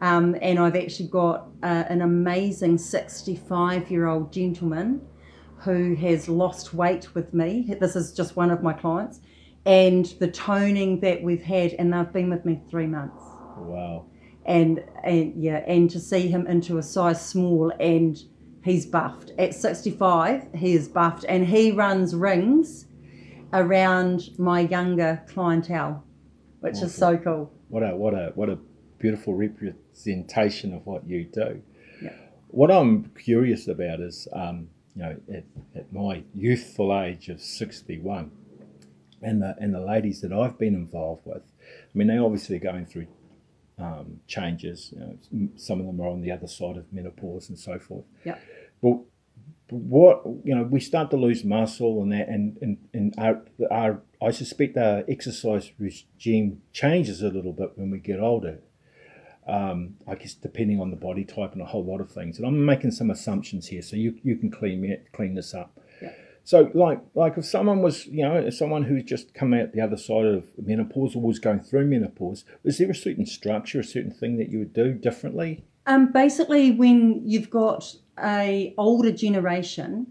Um, 0.00 0.36
and 0.40 0.60
I've 0.60 0.76
actually 0.76 1.08
got 1.08 1.48
uh, 1.62 1.84
an 1.88 2.02
amazing 2.02 2.78
65 2.78 3.90
year 3.90 4.06
old 4.06 4.32
gentleman 4.32 5.00
who 5.56 5.96
has 5.96 6.28
lost 6.28 6.72
weight 6.72 7.14
with 7.14 7.34
me. 7.34 7.74
This 7.80 7.96
is 7.96 8.12
just 8.12 8.36
one 8.36 8.50
of 8.52 8.62
my 8.62 8.74
clients. 8.74 9.20
And 9.66 10.06
the 10.20 10.30
toning 10.30 11.00
that 11.00 11.22
we've 11.22 11.42
had, 11.42 11.72
and 11.72 11.92
they've 11.92 12.12
been 12.12 12.30
with 12.30 12.44
me 12.44 12.60
three 12.70 12.86
months. 12.86 13.22
wow. 13.56 14.04
And, 14.46 14.84
and 15.02 15.34
yeah, 15.42 15.64
and 15.66 15.90
to 15.90 15.98
see 15.98 16.28
him 16.28 16.46
into 16.46 16.78
a 16.78 16.82
size 16.82 17.26
small 17.26 17.72
and 17.80 18.16
he's 18.68 18.86
buffed. 18.86 19.32
At 19.38 19.54
65, 19.54 20.48
he 20.54 20.74
is 20.74 20.88
buffed 20.88 21.24
and 21.28 21.46
he 21.46 21.72
runs 21.72 22.14
rings 22.14 22.86
around 23.52 24.30
my 24.38 24.60
younger 24.60 25.22
clientele, 25.28 26.04
which 26.60 26.78
is 26.82 26.94
so 26.94 27.16
cool. 27.16 27.52
What 27.68 27.82
a 27.82 27.96
what 27.96 28.14
a 28.14 28.32
what 28.34 28.48
a 28.48 28.58
beautiful 28.98 29.34
representation 29.34 30.74
of 30.74 30.84
what 30.86 31.06
you 31.06 31.24
do. 31.24 31.62
Yeah. 32.02 32.12
What 32.48 32.70
I'm 32.70 33.10
curious 33.22 33.68
about 33.68 34.00
is, 34.00 34.26
um, 34.32 34.68
you 34.94 35.02
know, 35.02 35.16
at, 35.32 35.44
at 35.74 35.92
my 35.92 36.24
youthful 36.34 36.98
age 36.98 37.28
of 37.28 37.40
61, 37.40 38.30
and 39.22 39.42
the 39.42 39.54
and 39.60 39.74
the 39.74 39.80
ladies 39.80 40.20
that 40.22 40.32
I've 40.32 40.58
been 40.58 40.74
involved 40.74 41.22
with, 41.24 41.42
I 41.42 41.98
mean, 41.98 42.08
they 42.08 42.18
obviously 42.18 42.56
are 42.56 42.60
going 42.60 42.86
through 42.86 43.06
um, 43.78 44.20
changes. 44.26 44.92
You 44.92 45.00
know, 45.00 45.48
some 45.56 45.80
of 45.80 45.86
them 45.86 46.00
are 46.00 46.08
on 46.08 46.20
the 46.20 46.32
other 46.32 46.48
side 46.48 46.76
of 46.76 46.92
menopause 46.92 47.48
and 47.48 47.58
so 47.58 47.78
forth. 47.78 48.04
Yeah. 48.24 48.38
But 48.82 48.98
but 49.68 49.76
what 49.76 50.22
you 50.44 50.54
know, 50.54 50.62
we 50.62 50.80
start 50.80 51.10
to 51.10 51.16
lose 51.16 51.44
muscle 51.44 52.02
and 52.02 52.12
that, 52.12 52.28
and 52.28 52.56
and, 52.62 52.78
and 52.94 53.14
our, 53.18 53.42
our 53.70 54.02
I 54.22 54.30
suspect 54.30 54.76
our 54.76 55.04
exercise 55.08 55.70
regime 55.78 56.62
changes 56.72 57.22
a 57.22 57.28
little 57.28 57.52
bit 57.52 57.72
when 57.76 57.90
we 57.90 57.98
get 57.98 58.20
older. 58.20 58.60
Um, 59.46 59.94
I 60.06 60.14
guess 60.14 60.34
depending 60.34 60.78
on 60.80 60.90
the 60.90 60.96
body 60.96 61.24
type 61.24 61.52
and 61.52 61.62
a 61.62 61.66
whole 61.66 61.84
lot 61.84 62.02
of 62.02 62.10
things. 62.10 62.36
And 62.36 62.46
I'm 62.46 62.66
making 62.66 62.90
some 62.90 63.10
assumptions 63.10 63.68
here, 63.68 63.82
so 63.82 63.96
you 63.96 64.18
you 64.22 64.36
can 64.36 64.50
clean 64.50 64.80
me 64.80 64.96
clean 65.12 65.34
this 65.34 65.54
up. 65.54 65.78
Yeah. 66.00 66.12
So 66.44 66.70
like 66.72 67.00
like 67.14 67.36
if 67.36 67.44
someone 67.44 67.82
was 67.82 68.06
you 68.06 68.22
know 68.22 68.48
someone 68.48 68.84
who's 68.84 69.04
just 69.04 69.34
come 69.34 69.52
out 69.52 69.72
the 69.72 69.82
other 69.82 69.98
side 69.98 70.24
of 70.24 70.44
menopause 70.56 71.14
or 71.14 71.20
was 71.20 71.38
going 71.38 71.60
through 71.60 71.86
menopause, 71.86 72.46
is 72.64 72.78
there 72.78 72.90
a 72.90 72.94
certain 72.94 73.26
structure, 73.26 73.80
a 73.80 73.84
certain 73.84 74.12
thing 74.12 74.38
that 74.38 74.48
you 74.48 74.60
would 74.60 74.72
do 74.72 74.94
differently? 74.94 75.64
Um, 75.88 76.12
basically, 76.12 76.70
when 76.70 77.22
you've 77.24 77.48
got 77.48 77.96
a 78.22 78.74
older 78.76 79.10
generation, 79.10 80.06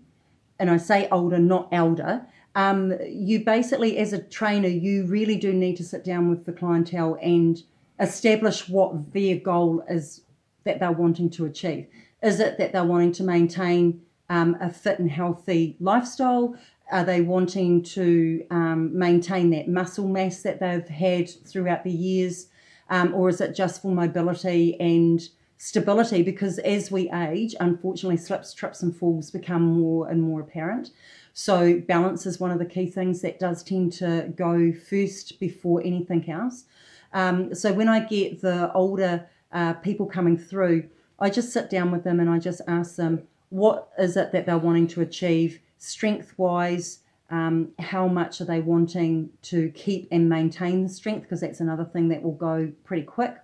and 0.57 0.71
I 0.71 0.77
say 0.77 1.07
older, 1.11 1.37
not 1.37 1.69
elder, 1.71 2.25
um, 2.55 2.93
you 3.07 3.45
basically, 3.45 3.99
as 3.99 4.11
a 4.11 4.23
trainer, 4.23 4.67
you 4.67 5.05
really 5.05 5.35
do 5.35 5.53
need 5.53 5.77
to 5.77 5.83
sit 5.83 6.03
down 6.03 6.31
with 6.31 6.45
the 6.45 6.51
clientele 6.51 7.19
and 7.21 7.61
establish 7.99 8.67
what 8.67 9.13
their 9.13 9.37
goal 9.37 9.83
is 9.87 10.21
that 10.63 10.79
they're 10.79 10.91
wanting 10.91 11.29
to 11.29 11.45
achieve. 11.45 11.85
Is 12.23 12.39
it 12.39 12.57
that 12.57 12.71
they're 12.73 12.83
wanting 12.83 13.11
to 13.13 13.23
maintain 13.23 14.01
um, 14.29 14.57
a 14.59 14.71
fit 14.71 14.97
and 14.97 15.11
healthy 15.11 15.77
lifestyle? 15.79 16.55
Are 16.91 17.03
they 17.03 17.21
wanting 17.21 17.83
to 17.83 18.43
um, 18.49 18.97
maintain 18.97 19.51
that 19.51 19.67
muscle 19.67 20.07
mass 20.07 20.41
that 20.41 20.59
they've 20.59 20.87
had 20.87 21.29
throughout 21.29 21.83
the 21.83 21.91
years? 21.91 22.47
Um, 22.89 23.13
or 23.13 23.29
is 23.29 23.41
it 23.41 23.55
just 23.55 23.83
for 23.83 23.91
mobility 23.91 24.79
and 24.79 25.21
stability? 25.57 26.23
Because 26.23 26.59
as 26.59 26.91
we 26.91 27.09
age, 27.11 27.55
unfortunately, 27.59 28.17
slips, 28.17 28.53
trips, 28.53 28.83
and 28.83 28.95
falls 28.95 29.31
become 29.31 29.63
more 29.63 30.09
and 30.09 30.21
more 30.21 30.41
apparent. 30.41 30.91
So, 31.33 31.79
balance 31.87 32.25
is 32.25 32.39
one 32.39 32.51
of 32.51 32.59
the 32.59 32.65
key 32.65 32.87
things 32.87 33.21
that 33.21 33.39
does 33.39 33.63
tend 33.63 33.93
to 33.93 34.33
go 34.35 34.71
first 34.71 35.39
before 35.39 35.81
anything 35.83 36.29
else. 36.29 36.65
Um, 37.13 37.53
so, 37.53 37.73
when 37.73 37.87
I 37.87 37.99
get 37.99 38.41
the 38.41 38.71
older 38.73 39.27
uh, 39.51 39.73
people 39.73 40.05
coming 40.05 40.37
through, 40.37 40.89
I 41.19 41.29
just 41.29 41.53
sit 41.53 41.69
down 41.69 41.91
with 41.91 42.03
them 42.03 42.19
and 42.19 42.29
I 42.29 42.39
just 42.39 42.61
ask 42.67 42.95
them, 42.95 43.23
what 43.49 43.89
is 43.97 44.17
it 44.17 44.31
that 44.31 44.45
they're 44.45 44.57
wanting 44.57 44.87
to 44.87 45.01
achieve 45.01 45.59
strength 45.77 46.33
wise, 46.37 46.99
Um, 47.29 47.73
how 47.79 48.07
much 48.07 48.39
are 48.41 48.45
they 48.45 48.61
wanting 48.61 49.29
to 49.43 49.69
keep 49.71 50.07
and 50.11 50.29
maintain 50.29 50.83
the 50.83 50.89
strength? 50.89 51.23
Because 51.23 51.41
that's 51.41 51.59
another 51.59 51.85
thing 51.85 52.09
that 52.09 52.23
will 52.23 52.31
go 52.35 52.71
pretty 52.83 53.03
quick. 53.03 53.35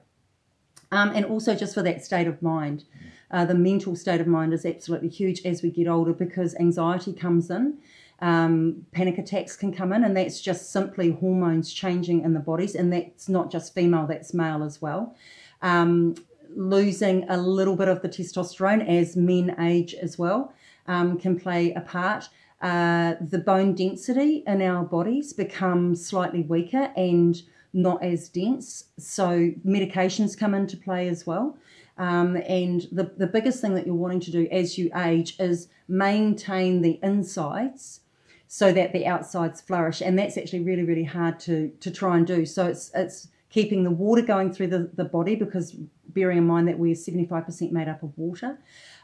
Um, 0.93 1.11
and 1.15 1.25
also 1.25 1.55
just 1.55 1.73
for 1.73 1.81
that 1.81 2.05
state 2.05 2.27
of 2.27 2.39
mind. 2.43 2.83
Uh, 3.31 3.45
the 3.45 3.55
mental 3.55 3.95
state 3.95 4.21
of 4.21 4.27
mind 4.27 4.53
is 4.53 4.63
absolutely 4.63 5.09
huge 5.09 5.43
as 5.43 5.63
we 5.63 5.71
get 5.71 5.87
older 5.87 6.13
because 6.13 6.53
anxiety 6.57 7.11
comes 7.11 7.49
in, 7.49 7.79
um, 8.19 8.85
panic 8.91 9.17
attacks 9.17 9.55
can 9.55 9.73
come 9.73 9.91
in, 9.91 10.03
and 10.03 10.15
that's 10.15 10.39
just 10.39 10.71
simply 10.71 11.09
hormones 11.09 11.73
changing 11.73 12.21
in 12.21 12.33
the 12.33 12.39
bodies. 12.39 12.75
And 12.75 12.93
that's 12.93 13.27
not 13.27 13.51
just 13.51 13.73
female, 13.73 14.05
that's 14.05 14.35
male 14.35 14.63
as 14.63 14.83
well. 14.83 15.15
Um, 15.63 16.13
losing 16.55 17.27
a 17.27 17.37
little 17.37 17.75
bit 17.75 17.87
of 17.87 18.03
the 18.03 18.09
testosterone 18.09 18.87
as 18.87 19.15
men 19.15 19.55
age 19.59 19.95
as 19.95 20.19
well 20.19 20.53
um, 20.87 21.17
can 21.17 21.39
play 21.39 21.73
a 21.73 21.81
part. 21.81 22.29
Uh, 22.61 23.15
the 23.19 23.39
bone 23.39 23.73
density 23.73 24.43
in 24.45 24.61
our 24.61 24.83
bodies 24.83 25.33
becomes 25.33 26.05
slightly 26.05 26.43
weaker 26.43 26.93
and 26.95 27.41
not 27.73 28.03
as 28.03 28.29
dense. 28.29 28.85
So 28.97 29.51
medications 29.65 30.37
come 30.37 30.53
into 30.53 30.77
play 30.77 31.07
as 31.07 31.25
well. 31.25 31.57
Um, 31.97 32.37
and 32.47 32.87
the, 32.91 33.11
the 33.17 33.27
biggest 33.27 33.61
thing 33.61 33.75
that 33.75 33.85
you're 33.85 33.95
wanting 33.95 34.19
to 34.21 34.31
do 34.31 34.47
as 34.51 34.77
you 34.77 34.89
age 34.95 35.35
is 35.39 35.67
maintain 35.87 36.81
the 36.81 36.99
insides 37.03 38.01
so 38.47 38.71
that 38.71 38.93
the 38.93 39.05
outsides 39.05 39.61
flourish. 39.61 40.01
And 40.01 40.17
that's 40.17 40.37
actually 40.37 40.61
really, 40.61 40.83
really 40.83 41.03
hard 41.03 41.39
to, 41.41 41.69
to 41.79 41.91
try 41.91 42.17
and 42.17 42.25
do. 42.25 42.45
So 42.45 42.67
it's, 42.67 42.91
it's 42.93 43.27
keeping 43.49 43.83
the 43.83 43.91
water 43.91 44.21
going 44.21 44.51
through 44.51 44.67
the, 44.67 44.89
the 44.93 45.05
body 45.05 45.35
because 45.35 45.75
bearing 46.07 46.39
in 46.39 46.47
mind 46.47 46.67
that 46.67 46.77
we're 46.77 46.95
75% 46.95 47.71
made 47.71 47.87
up 47.87 48.03
of 48.03 48.15
water. 48.17 48.57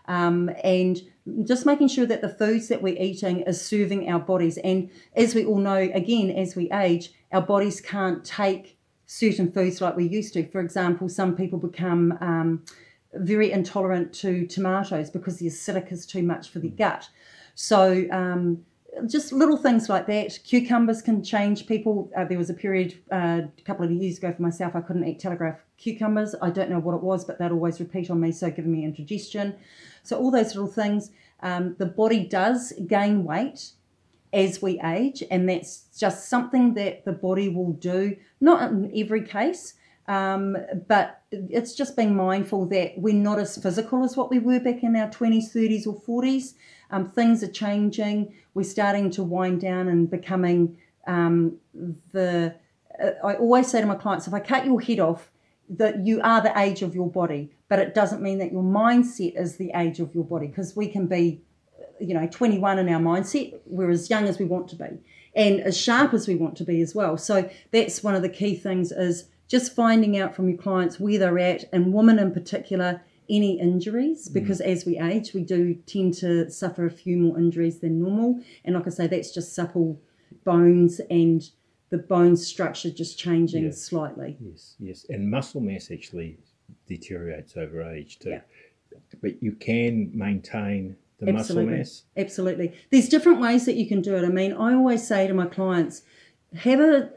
Um, 0.06 0.50
and 0.64 1.00
just 1.44 1.66
making 1.66 1.90
sure 1.90 2.08
that 2.08 2.22
the 2.22 2.30
foods 2.30 2.68
that 2.70 2.82
we're 2.82 3.00
eating 3.00 3.42
is 3.42 3.64
serving 3.64 4.10
our 4.10 4.20
bodies. 4.20 4.58
And 4.58 4.90
as 5.16 5.36
we 5.36 5.46
all 5.46 5.60
know, 5.60 5.90
again, 5.94 6.32
as 6.32 6.56
we 6.56 6.72
age, 6.72 7.14
our 7.32 7.42
bodies 7.42 7.82
can't 7.82 8.24
take 8.24 8.78
certain 9.06 9.52
foods 9.52 9.82
like 9.82 9.96
we 9.96 10.08
used 10.08 10.34
to. 10.34 10.48
For 10.50 10.62
example, 10.62 11.10
some 11.10 11.36
people 11.36 11.60
become 11.60 12.18
um, 12.22 12.64
very 13.14 13.52
intolerant 13.52 14.14
to 14.14 14.46
tomatoes 14.46 15.10
because 15.10 15.38
the 15.38 15.48
acidic 15.48 15.92
is 15.92 16.06
too 16.06 16.24
much 16.24 16.50
for 16.50 16.60
the 16.60 16.70
gut. 16.70 17.10
So, 17.56 18.06
um, 18.12 18.66
just 19.08 19.32
little 19.32 19.58
things 19.58 19.88
like 19.88 20.08
that. 20.08 20.40
Cucumbers 20.44 21.02
can 21.02 21.24
change 21.24 21.68
people. 21.68 22.12
Uh, 22.16 22.26
there 22.26 22.38
was 22.38 22.50
a 22.50 22.54
period 22.54 23.00
uh, 23.12 23.42
a 23.58 23.62
couple 23.64 23.86
of 23.86 23.92
years 23.92 24.18
ago 24.18 24.34
for 24.34 24.42
myself, 24.42 24.76
I 24.76 24.82
couldn't 24.82 25.08
eat 25.08 25.20
telegraph 25.20 25.60
cucumbers. 25.78 26.36
I 26.42 26.50
don't 26.50 26.70
know 26.70 26.80
what 26.80 26.96
it 26.96 27.04
was, 27.04 27.24
but 27.24 27.38
they'd 27.38 27.52
always 27.52 27.80
repeat 27.80 28.10
on 28.10 28.20
me, 28.20 28.32
so 28.32 28.50
giving 28.50 28.72
me 28.72 28.84
indigestion. 28.84 29.56
So, 30.04 30.18
all 30.18 30.32
those 30.32 30.56
little 30.56 30.72
things. 30.72 31.12
Um, 31.42 31.76
the 31.78 31.86
body 31.86 32.26
does 32.26 32.74
gain 32.88 33.24
weight 33.24 33.72
as 34.32 34.62
we 34.62 34.80
age, 34.82 35.24
and 35.32 35.50
that's 35.50 35.86
just 35.98 36.30
something 36.30 36.74
that 36.76 37.06
the 37.06 37.12
body 37.12 37.50
will 37.50 37.74
do, 37.74 38.16
not 38.40 38.72
in 38.72 38.92
every 38.96 39.24
case. 39.24 39.74
Um, 40.08 40.58
but 40.88 41.22
it's 41.32 41.76
just 41.76 41.96
being 41.96 42.16
mindful 42.16 42.66
that 42.68 42.94
we're 42.98 43.14
not 43.14 43.38
as 43.38 43.56
physical 43.58 44.04
as 44.04 44.18
what 44.18 44.32
we 44.32 44.40
were 44.40 44.60
back 44.60 44.82
in 44.82 44.96
our 44.96 45.08
20s, 45.08 45.54
30s, 45.54 45.86
or 45.86 46.02
40s. 46.02 46.56
Um, 46.90 47.08
things 47.12 47.44
are 47.44 47.52
changing. 47.52 48.34
We're 48.56 48.64
starting 48.64 49.12
to 49.12 49.24
wind 49.24 49.62
down 49.62 49.88
and 49.88 50.10
becoming 50.10 50.78
um, 51.06 51.58
the. 52.12 52.56
Uh, 53.02 53.12
I 53.24 53.36
always 53.36 53.68
say 53.68 53.82
to 53.82 53.88
my 53.88 53.96
clients, 53.96 54.28
if 54.28 54.34
I 54.34 54.40
cut 54.40 54.66
your 54.66 54.82
head 54.82 55.00
off, 55.00 55.30
that 55.70 56.06
you 56.06 56.20
are 56.24 56.42
the 56.42 56.58
age 56.58 56.82
of 56.82 56.96
your 56.96 57.10
body, 57.10 57.52
but 57.68 57.80
it 57.80 57.94
doesn't 57.94 58.22
mean 58.22 58.40
that 58.40 58.52
your 58.52 58.64
mindset 58.64 59.40
is 59.40 59.58
the 59.58 59.72
age 59.76 60.00
of 60.00 60.16
your 60.16 60.24
body 60.24 60.48
because 60.48 60.76
we 60.76 60.88
can 60.88 61.06
be, 61.06 61.42
you 62.00 62.14
know, 62.14 62.28
21 62.28 62.80
in 62.80 62.90
our 62.90 63.00
mindset, 63.00 63.58
we're 63.66 63.90
as 63.90 64.10
young 64.10 64.28
as 64.28 64.40
we 64.40 64.46
want 64.46 64.68
to 64.70 64.76
be 64.76 65.00
and 65.36 65.60
as 65.62 65.78
sharp 65.78 66.14
as 66.14 66.28
we 66.28 66.36
want 66.36 66.56
to 66.58 66.64
be 66.64 66.82
as 66.82 66.96
well. 66.96 67.18
So 67.18 67.50
that's 67.72 68.04
one 68.04 68.16
of 68.16 68.22
the 68.22 68.30
key 68.30 68.56
things 68.56 68.92
is 68.92 69.26
just 69.48 69.76
finding 69.76 70.18
out 70.18 70.36
from 70.36 70.50
your 70.50 70.58
clients 70.58 71.00
where 71.00 71.18
they're 71.18 71.40
at, 71.40 71.66
and 71.74 71.94
women 71.94 72.20
in 72.20 72.32
particular, 72.32 73.02
any 73.30 73.60
injuries, 73.60 74.30
mm. 74.30 74.34
because 74.34 74.62
as 74.62 74.86
we 74.86 75.00
age, 75.00 75.34
we 75.34 75.44
do 75.44 75.76
tend 75.86 76.14
to 76.16 76.50
suffer 76.50 76.86
a 76.86 76.92
few 76.92 77.18
more 77.18 77.38
injuries 77.38 77.80
than 77.80 78.02
normal. 78.02 78.40
And 78.64 78.76
like 78.76 78.88
I 78.88 78.92
say, 78.92 79.08
that's 79.08 79.34
just 79.34 79.56
supple 79.56 80.00
bones 80.44 81.00
and 81.10 81.50
the 81.90 81.98
bone 81.98 82.38
structure 82.38 82.92
just 82.92 83.18
changing 83.18 83.66
Yeah. 83.66 83.72
slightly. 83.72 84.38
Yes, 84.40 84.76
yes, 84.80 85.06
and 85.10 85.30
muscle 85.30 85.62
mass 85.62 85.90
actually 85.90 86.38
deteriorates 86.88 87.58
over 87.58 87.82
age 87.82 88.20
too. 88.20 88.30
Yeah. 88.30 88.42
But 89.22 89.42
you 89.42 89.54
can 89.54 90.12
maintain 90.14 90.96
the 91.20 91.30
Absolutely. 91.30 91.66
muscle 91.66 91.78
mass. 91.78 92.04
Absolutely. 92.18 92.74
There's 92.92 93.10
different 93.10 93.40
ways 93.40 93.66
that 93.66 93.76
you 93.76 93.88
can 93.88 94.02
do 94.02 94.16
it. 94.16 94.24
I 94.26 94.30
mean, 94.30 94.54
I 94.54 94.74
always 94.74 95.06
say 95.08 95.28
to 95.28 95.34
my 95.34 95.46
clients, 95.46 96.04
have 96.56 96.80
a, 96.80 97.12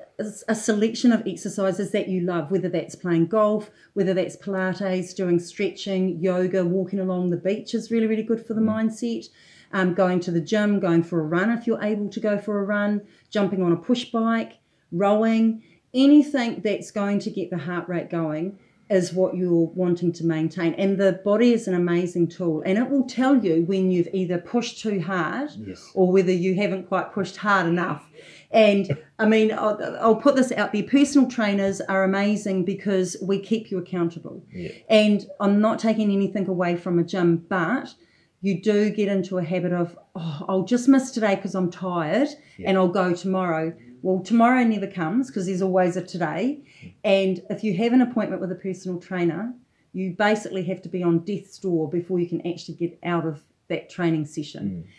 a 0.49 0.55
selection 0.55 1.13
of 1.13 1.27
exercises 1.27 1.91
that 1.93 2.09
you 2.09 2.21
love, 2.21 2.51
whether 2.51 2.69
that's 2.69 2.95
playing 2.95 3.27
golf, 3.27 3.71
whether 3.95 4.13
that's 4.13 4.37
Pilates, 4.37 5.15
doing 5.15 5.39
stretching, 5.39 6.21
yoga, 6.21 6.65
walking 6.65 7.01
along 7.01 7.31
the 7.31 7.37
beach 7.37 7.75
is 7.75 7.91
really, 7.91 8.07
really 8.07 8.23
good 8.23 8.45
for 8.45 8.55
the 8.55 8.61
mindset. 8.61 9.29
Um, 9.75 9.95
going 9.95 10.21
to 10.21 10.31
the 10.31 10.41
gym, 10.41 10.81
going 10.81 11.03
for 11.03 11.21
a 11.21 11.25
run 11.25 11.51
if 11.51 11.67
you're 11.67 11.83
able 11.83 12.11
to 12.11 12.21
go 12.21 12.37
for 12.37 12.61
a 12.61 12.65
run, 12.65 13.01
jumping 13.31 13.63
on 13.63 13.73
a 13.73 13.77
push 13.77 14.05
bike, 14.05 14.59
rowing, 14.91 15.63
anything 15.95 16.61
that's 16.63 16.91
going 16.91 17.19
to 17.21 17.31
get 17.31 17.49
the 17.49 17.57
heart 17.57 17.89
rate 17.89 18.11
going 18.11 18.59
is 18.93 19.13
what 19.13 19.35
you're 19.37 19.71
wanting 19.75 20.13
to 20.13 20.25
maintain. 20.25 20.75
And 20.75 20.99
the 20.99 21.13
body 21.25 21.53
is 21.53 21.67
an 21.67 21.75
amazing 21.75 22.29
tool 22.29 22.63
and 22.67 22.77
it 22.79 22.89
will 22.91 23.05
tell 23.05 23.35
you 23.45 23.65
when 23.65 23.91
you've 23.91 24.09
either 24.13 24.39
pushed 24.39 24.81
too 24.81 25.01
hard 25.01 25.51
Yes. 25.67 25.91
or 25.95 26.13
whether 26.13 26.33
you 26.33 26.55
haven't 26.55 26.89
quite 26.89 27.13
pushed 27.13 27.37
hard 27.39 27.67
enough. 27.67 28.03
And 28.51 28.99
I 29.19 29.25
mean, 29.27 29.51
I'll, 29.53 29.79
I'll 30.01 30.17
put 30.27 30.37
this 30.37 30.53
out 30.53 30.73
there 30.73 30.83
personal 30.83 31.27
trainers 31.29 31.81
are 31.81 32.05
amazing 32.05 32.65
because 32.65 33.17
we 33.23 33.39
keep 33.39 33.71
you 33.71 33.79
accountable. 33.79 34.45
Yeah. 34.53 34.73
And 34.91 35.27
I'm 35.41 35.61
not 35.61 35.79
taking 35.79 36.13
anything 36.13 36.47
away 36.49 36.77
from 36.77 36.99
a 36.99 37.05
gym, 37.05 37.45
but 37.49 37.95
you 38.43 38.61
do 38.61 38.91
get 38.91 39.09
into 39.09 39.39
a 39.39 39.45
habit 39.45 39.73
of, 39.73 39.97
oh, 40.17 40.45
I'll 40.49 40.65
just 40.65 40.89
miss 40.89 41.13
today 41.13 41.37
because 41.37 41.55
I'm 41.55 41.71
tired 41.71 42.29
and 42.65 42.77
I'll 42.77 42.89
go 42.89 43.15
tomorrow. 43.15 43.73
Well, 44.03 44.21
tomorrow 44.21 44.65
never 44.65 44.89
comes 44.89 45.29
because 45.29 45.47
there's 45.47 45.63
always 45.63 45.97
a 45.97 46.03
today. 46.03 46.61
Mm. 46.85 46.93
And 47.05 47.43
if 47.51 47.63
you 47.63 47.75
have 47.77 47.93
an 47.93 48.03
appointment 48.03 48.41
with 48.41 48.51
a 48.51 48.57
personal 48.57 48.99
trainer, 48.99 49.55
you 49.93 50.11
basically 50.11 50.65
have 50.65 50.83
to 50.83 50.89
be 50.89 51.05
on 51.05 51.21
death's 51.21 51.57
door 51.59 51.89
before 51.89 52.19
you 52.19 52.29
can 52.29 52.45
actually 52.45 52.75
get 52.75 52.99
out 53.05 53.25
of 53.25 53.45
that 53.69 53.89
training 53.89 54.27
session. 54.27 54.85
Mm. 54.85 54.91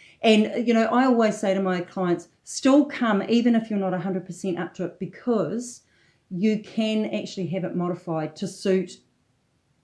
And, 0.55 0.67
you 0.67 0.73
know, 0.73 0.85
I 0.85 1.03
always 1.03 1.37
say 1.37 1.53
to 1.53 1.61
my 1.61 1.81
clients, 1.81 2.29
still 2.45 2.85
come 2.85 3.21
even 3.27 3.55
if 3.55 3.69
you're 3.69 3.77
not 3.77 3.91
100% 3.91 4.57
up 4.57 4.73
to 4.75 4.85
it 4.85 4.99
because 4.99 5.81
you 6.31 6.59
can 6.59 7.13
actually 7.13 7.47
have 7.47 7.65
it 7.65 7.75
modified 7.75 8.37
to 8.37 8.47
suit 8.47 8.99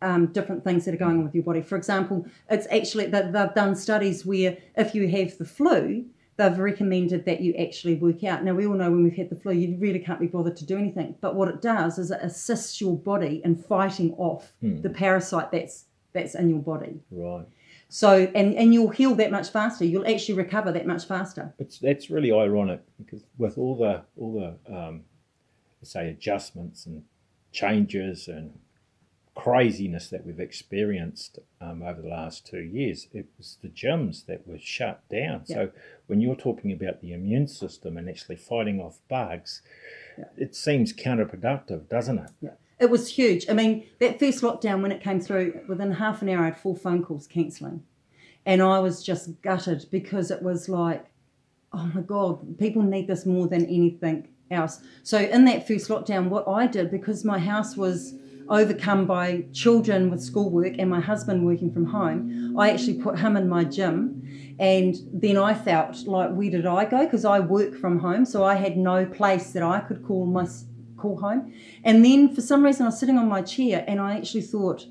um, 0.02 0.28
different 0.28 0.64
things 0.64 0.86
that 0.86 0.94
are 0.94 0.98
going 0.98 1.18
on 1.18 1.24
with 1.24 1.36
your 1.36 1.44
body. 1.44 1.62
For 1.62 1.76
example, 1.76 2.26
it's 2.50 2.68
actually 2.72 3.08
that 3.08 3.34
they've 3.34 3.54
done 3.54 3.76
studies 3.76 4.26
where 4.26 4.58
if 4.78 4.96
you 4.96 5.08
have 5.10 5.38
the 5.38 5.46
flu, 5.46 6.06
they've 6.38 6.58
recommended 6.58 7.26
that 7.26 7.42
you 7.42 7.54
actually 7.56 7.96
work 7.96 8.24
out. 8.24 8.44
Now 8.44 8.54
we 8.54 8.66
all 8.66 8.76
know 8.76 8.90
when 8.90 9.04
we've 9.04 9.16
had 9.16 9.30
the 9.30 9.36
flu, 9.36 9.54
you 9.54 9.78
really 9.78 10.00
can't 10.00 10.20
be 10.20 10.28
bothered 10.28 10.56
to 10.58 10.66
do 10.66 10.78
anything. 10.78 11.16
But 11.20 11.36
what 11.36 11.50
it 11.50 11.62
does 11.62 12.00
is 12.00 12.12
it 12.12 12.20
assists 12.22 12.80
your 12.80 12.98
body 12.98 13.42
in 13.44 13.56
fighting 13.56 14.14
off 14.14 14.54
the 14.62 14.90
parasite 14.90 15.52
that's 15.52 15.86
that's 16.14 16.36
in 16.36 16.50
your 16.50 16.60
body. 16.60 17.02
Right. 17.12 17.46
So 17.90 18.32
and 18.36 18.56
and 18.56 18.74
you'll 18.74 18.90
heal 18.90 19.16
that 19.16 19.32
much 19.32 19.50
faster. 19.50 19.84
You'll 19.84 20.08
actually 20.08 20.36
recover 20.36 20.72
that 20.72 20.88
much 20.88 21.06
faster. 21.06 21.54
It's 21.60 21.80
that's 21.80 22.10
really 22.10 22.32
ironic 22.32 22.82
because 22.98 23.24
with 23.38 23.58
all 23.58 23.76
the 23.76 24.04
all 24.16 24.34
the 24.34 24.74
um, 24.74 25.04
say 25.84 26.10
adjustments 26.10 26.86
and 26.86 27.04
changes 27.52 28.28
and 28.28 28.54
craziness 29.40 30.10
that 30.10 30.26
we've 30.26 30.40
experienced 30.40 31.40
um, 31.62 31.82
over 31.82 32.02
the 32.02 32.10
last 32.10 32.46
two 32.46 32.62
years, 32.62 33.08
it 33.14 33.28
was 33.38 33.58
the 33.62 33.70
gyms 33.70 34.26
that 34.26 34.48
were 34.48 34.60
shut 34.60 35.02
down. 35.10 35.46
So 35.46 35.72
when 36.08 36.22
you're 36.22 36.36
talking 36.36 36.72
about 36.72 37.02
the 37.02 37.14
immune 37.14 37.48
system 37.48 37.98
and 37.98 38.10
actually 38.10 38.36
fighting 38.36 38.80
off 38.80 39.00
bugs, 39.10 39.62
it 40.38 40.56
seems 40.56 40.94
counterproductive, 40.94 41.88
doesn't 41.90 42.20
it? 42.20 42.32
Yeah. 42.42 42.50
It 42.80 42.90
was 42.90 43.10
huge. 43.10 43.50
I 43.50 43.54
mean, 43.54 43.86
that 44.00 44.20
first 44.20 44.42
lockdown 44.42 44.82
when 44.82 44.92
it 44.92 45.02
came 45.02 45.20
through, 45.20 45.62
within 45.68 45.92
half 45.92 46.22
an 46.22 46.30
hour 46.30 46.44
I 46.44 46.46
had 46.46 46.58
four 46.58 46.76
phone 46.76 47.04
calls 47.04 47.28
cancelling. 47.28 47.84
And 48.46 48.62
I 48.62 48.80
was 48.80 49.04
just 49.04 49.42
gutted 49.42 49.86
because 49.92 50.32
it 50.32 50.42
was 50.42 50.70
like, 50.70 51.06
oh 51.74 51.92
my 51.94 52.02
God, 52.02 52.58
people 52.58 52.82
need 52.82 53.08
this 53.08 53.26
more 53.26 53.48
than 53.48 53.66
anything 53.66 54.30
else. 54.50 54.82
So 55.04 55.20
in 55.20 55.46
that 55.46 55.68
first 55.68 55.90
lockdown, 55.90 56.30
what 56.30 56.48
I 56.48 56.68
did, 56.68 56.90
because 56.90 57.26
my 57.26 57.38
house 57.38 57.76
was 57.76 58.14
overcome 58.50 59.06
by 59.06 59.46
children 59.54 60.10
with 60.10 60.22
schoolwork 60.22 60.76
and 60.80 60.90
my 60.90 61.00
husband 61.00 61.46
working 61.46 61.72
from 61.72 61.86
home, 61.86 62.56
I 62.58 62.72
actually 62.72 63.02
put 63.02 63.20
him 63.20 63.38
in 63.38 63.48
my 63.48 63.64
gym. 63.64 64.56
And 64.60 64.96
then 65.14 65.38
I 65.38 65.54
felt 65.54 66.06
like, 66.06 66.32
where 66.32 66.50
did 66.50 66.66
I 66.66 66.86
go? 66.86 67.06
Because 67.06 67.26
I 67.26 67.40
work 67.40 67.76
from 67.76 68.00
home, 68.00 68.26
so 68.26 68.44
I 68.44 68.56
had 68.56 68.78
no 68.78 69.06
place 69.06 69.52
that 69.52 69.64
I 69.64 69.80
could 69.80 70.04
call 70.04 70.26
my 70.26 70.48
call 70.98 71.20
home. 71.20 71.54
And 71.84 72.04
then 72.04 72.36
for 72.36 72.42
some 72.42 72.64
reason, 72.64 72.86
I 72.86 72.90
was 72.90 73.00
sitting 73.00 73.18
on 73.18 73.30
my 73.30 73.42
chair 73.42 73.86
and 73.88 74.02
I 74.02 74.18
actually 74.18 74.42
thought, 74.42 74.86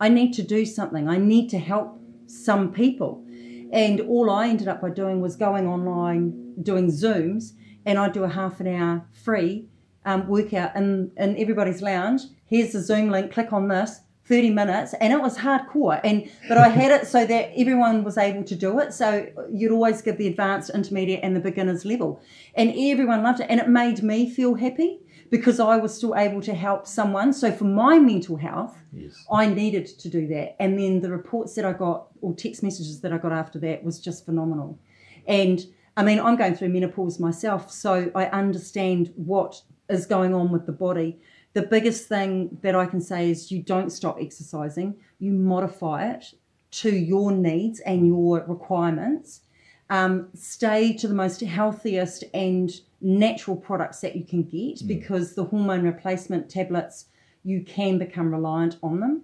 I 0.00 0.08
need 0.08 0.32
to 0.34 0.42
do 0.42 0.64
something. 0.64 1.08
I 1.08 1.16
need 1.18 1.48
to 1.50 1.58
help 1.58 2.00
some 2.26 2.72
people. 2.72 3.24
And 3.72 4.00
all 4.02 4.30
I 4.30 4.48
ended 4.48 4.68
up 4.68 4.80
by 4.80 4.90
doing 4.90 5.20
was 5.20 5.34
going 5.34 5.66
online, 5.66 6.54
doing 6.62 6.86
Zooms, 6.86 7.52
and 7.84 7.98
I'd 7.98 8.12
do 8.12 8.24
a 8.24 8.28
half 8.28 8.60
an 8.60 8.68
hour 8.68 9.04
free 9.12 9.66
um, 10.04 10.28
workout 10.28 10.76
in, 10.76 11.10
in 11.16 11.36
everybody's 11.36 11.82
lounge. 11.82 12.22
Here's 12.48 12.72
the 12.72 12.80
Zoom 12.80 13.10
link, 13.10 13.32
click 13.32 13.52
on 13.52 13.68
this. 13.68 14.00
30 14.24 14.50
minutes 14.50 14.92
and 15.00 15.10
it 15.10 15.22
was 15.22 15.38
hardcore 15.38 15.98
and 16.04 16.30
but 16.48 16.58
I 16.58 16.68
had 16.68 16.90
it 16.90 17.06
so 17.06 17.24
that 17.24 17.50
everyone 17.56 18.04
was 18.04 18.18
able 18.18 18.44
to 18.44 18.54
do 18.54 18.78
it 18.78 18.92
so 18.92 19.26
you'd 19.50 19.72
always 19.72 20.02
give 20.02 20.18
the 20.18 20.26
advanced 20.26 20.68
intermediate 20.68 21.20
and 21.22 21.34
the 21.34 21.40
beginners 21.40 21.86
level 21.86 22.20
and 22.54 22.68
everyone 22.76 23.22
loved 23.22 23.40
it 23.40 23.46
and 23.48 23.58
it 23.58 23.70
made 23.70 24.02
me 24.02 24.28
feel 24.28 24.54
happy 24.56 25.00
because 25.30 25.58
I 25.58 25.78
was 25.78 25.94
still 25.94 26.14
able 26.14 26.42
to 26.42 26.52
help 26.52 26.86
someone 26.86 27.32
so 27.32 27.50
for 27.50 27.64
my 27.64 27.98
mental 27.98 28.36
health 28.36 28.76
Yes. 28.92 29.24
I 29.30 29.46
needed 29.46 29.86
to 29.86 30.08
do 30.08 30.26
that. 30.28 30.60
And 30.60 30.78
then 30.78 31.00
the 31.00 31.10
reports 31.10 31.54
that 31.54 31.64
I 31.64 31.72
got, 31.72 32.08
or 32.20 32.34
text 32.34 32.62
messages 32.62 33.00
that 33.00 33.12
I 33.12 33.18
got 33.18 33.32
after 33.32 33.58
that, 33.60 33.84
was 33.84 34.00
just 34.00 34.24
phenomenal. 34.24 34.78
And 35.26 35.64
I 35.96 36.02
mean, 36.02 36.20
I'm 36.20 36.36
going 36.36 36.54
through 36.54 36.70
menopause 36.70 37.18
myself, 37.18 37.70
so 37.70 38.10
I 38.14 38.26
understand 38.26 39.12
what 39.16 39.60
is 39.90 40.06
going 40.06 40.34
on 40.34 40.52
with 40.52 40.66
the 40.66 40.72
body. 40.72 41.20
The 41.54 41.62
biggest 41.62 42.08
thing 42.08 42.58
that 42.62 42.74
I 42.74 42.86
can 42.86 43.00
say 43.00 43.30
is 43.30 43.50
you 43.50 43.62
don't 43.62 43.90
stop 43.90 44.18
exercising, 44.20 44.96
you 45.18 45.32
modify 45.32 46.10
it 46.10 46.34
to 46.70 46.94
your 46.94 47.32
needs 47.32 47.80
and 47.80 48.06
your 48.06 48.44
requirements. 48.46 49.40
Um, 49.90 50.28
stay 50.34 50.92
to 50.94 51.08
the 51.08 51.14
most 51.14 51.40
healthiest 51.40 52.24
and 52.34 52.70
natural 53.00 53.56
products 53.56 54.00
that 54.00 54.16
you 54.16 54.24
can 54.24 54.42
get 54.42 54.86
because 54.86 55.34
the 55.34 55.44
hormone 55.44 55.82
replacement 55.82 56.50
tablets 56.50 57.06
you 57.44 57.62
can 57.62 57.98
become 57.98 58.30
reliant 58.30 58.76
on 58.82 59.00
them. 59.00 59.22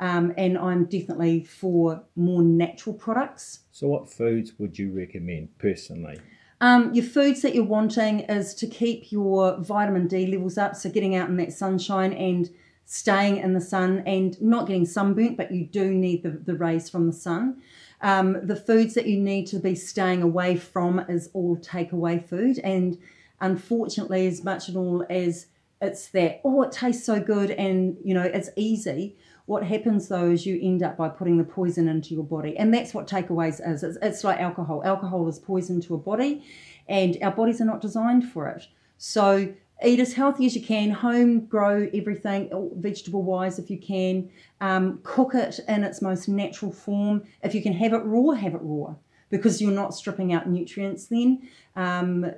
Um, 0.00 0.34
and 0.36 0.58
I'm 0.58 0.84
definitely 0.84 1.44
for 1.44 2.02
more 2.16 2.42
natural 2.42 2.94
products. 2.94 3.60
So, 3.70 3.86
what 3.86 4.08
foods 4.08 4.52
would 4.58 4.78
you 4.78 4.92
recommend 4.92 5.56
personally? 5.58 6.18
Um, 6.64 6.94
your 6.94 7.04
foods 7.04 7.42
that 7.42 7.54
you're 7.54 7.62
wanting 7.62 8.20
is 8.20 8.54
to 8.54 8.66
keep 8.66 9.12
your 9.12 9.58
vitamin 9.58 10.08
D 10.08 10.26
levels 10.26 10.56
up, 10.56 10.74
so 10.74 10.88
getting 10.88 11.14
out 11.14 11.28
in 11.28 11.36
that 11.36 11.52
sunshine 11.52 12.14
and 12.14 12.48
staying 12.86 13.36
in 13.36 13.52
the 13.52 13.60
sun 13.60 14.02
and 14.06 14.40
not 14.40 14.66
getting 14.66 14.86
sunburnt, 14.86 15.36
but 15.36 15.52
you 15.52 15.66
do 15.66 15.92
need 15.92 16.22
the, 16.22 16.30
the 16.30 16.54
rays 16.54 16.88
from 16.88 17.06
the 17.06 17.12
sun. 17.12 17.60
Um, 18.00 18.46
the 18.46 18.56
foods 18.56 18.94
that 18.94 19.04
you 19.04 19.20
need 19.20 19.46
to 19.48 19.58
be 19.58 19.74
staying 19.74 20.22
away 20.22 20.56
from 20.56 21.00
is 21.00 21.28
all 21.34 21.58
takeaway 21.58 22.26
food, 22.26 22.58
and 22.60 22.96
unfortunately, 23.42 24.26
as 24.26 24.42
much 24.42 24.68
and 24.68 24.78
all 24.78 25.04
as 25.10 25.48
it's 25.82 26.08
that 26.08 26.40
oh 26.44 26.62
it 26.62 26.72
tastes 26.72 27.04
so 27.04 27.20
good 27.20 27.50
and 27.50 27.98
you 28.02 28.14
know 28.14 28.22
it's 28.22 28.48
easy 28.56 29.16
what 29.46 29.62
happens 29.64 30.08
though 30.08 30.30
is 30.30 30.46
you 30.46 30.58
end 30.62 30.82
up 30.82 30.96
by 30.96 31.08
putting 31.08 31.36
the 31.36 31.44
poison 31.44 31.88
into 31.88 32.14
your 32.14 32.24
body. 32.24 32.56
And 32.56 32.72
that's 32.72 32.94
what 32.94 33.06
takeaways 33.06 33.60
is. 33.66 33.82
It's, 33.82 33.98
it's 34.00 34.24
like 34.24 34.40
alcohol. 34.40 34.82
Alcohol 34.84 35.28
is 35.28 35.38
poison 35.38 35.80
to 35.82 35.94
a 35.94 35.98
body 35.98 36.44
and 36.88 37.18
our 37.22 37.30
bodies 37.30 37.60
are 37.60 37.66
not 37.66 37.80
designed 37.80 38.30
for 38.30 38.48
it. 38.48 38.66
So 38.96 39.54
eat 39.84 40.00
as 40.00 40.14
healthy 40.14 40.46
as 40.46 40.56
you 40.56 40.62
can. 40.62 40.90
Home 40.90 41.46
grow 41.46 41.88
everything 41.92 42.50
vegetable 42.76 43.22
wise 43.22 43.58
if 43.58 43.70
you 43.70 43.78
can. 43.78 44.30
Um, 44.60 45.00
cook 45.02 45.34
it 45.34 45.60
in 45.68 45.84
its 45.84 46.00
most 46.00 46.26
natural 46.26 46.72
form. 46.72 47.24
If 47.42 47.54
you 47.54 47.62
can 47.62 47.74
have 47.74 47.92
it 47.92 48.02
raw 48.04 48.32
have 48.32 48.54
it 48.54 48.60
raw 48.62 48.94
because 49.28 49.60
you're 49.60 49.72
not 49.72 49.94
stripping 49.94 50.32
out 50.32 50.48
nutrients 50.48 51.06
then. 51.06 51.48
Um, 51.76 52.32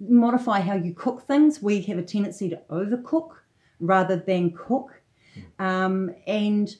modify 0.00 0.60
how 0.60 0.74
you 0.74 0.92
cook 0.92 1.22
things. 1.22 1.62
We 1.62 1.82
have 1.82 1.98
a 1.98 2.02
tendency 2.02 2.48
to 2.48 2.60
overcook 2.68 3.30
rather 3.78 4.16
than 4.16 4.52
cook. 4.52 5.01
Um, 5.58 6.14
and 6.26 6.74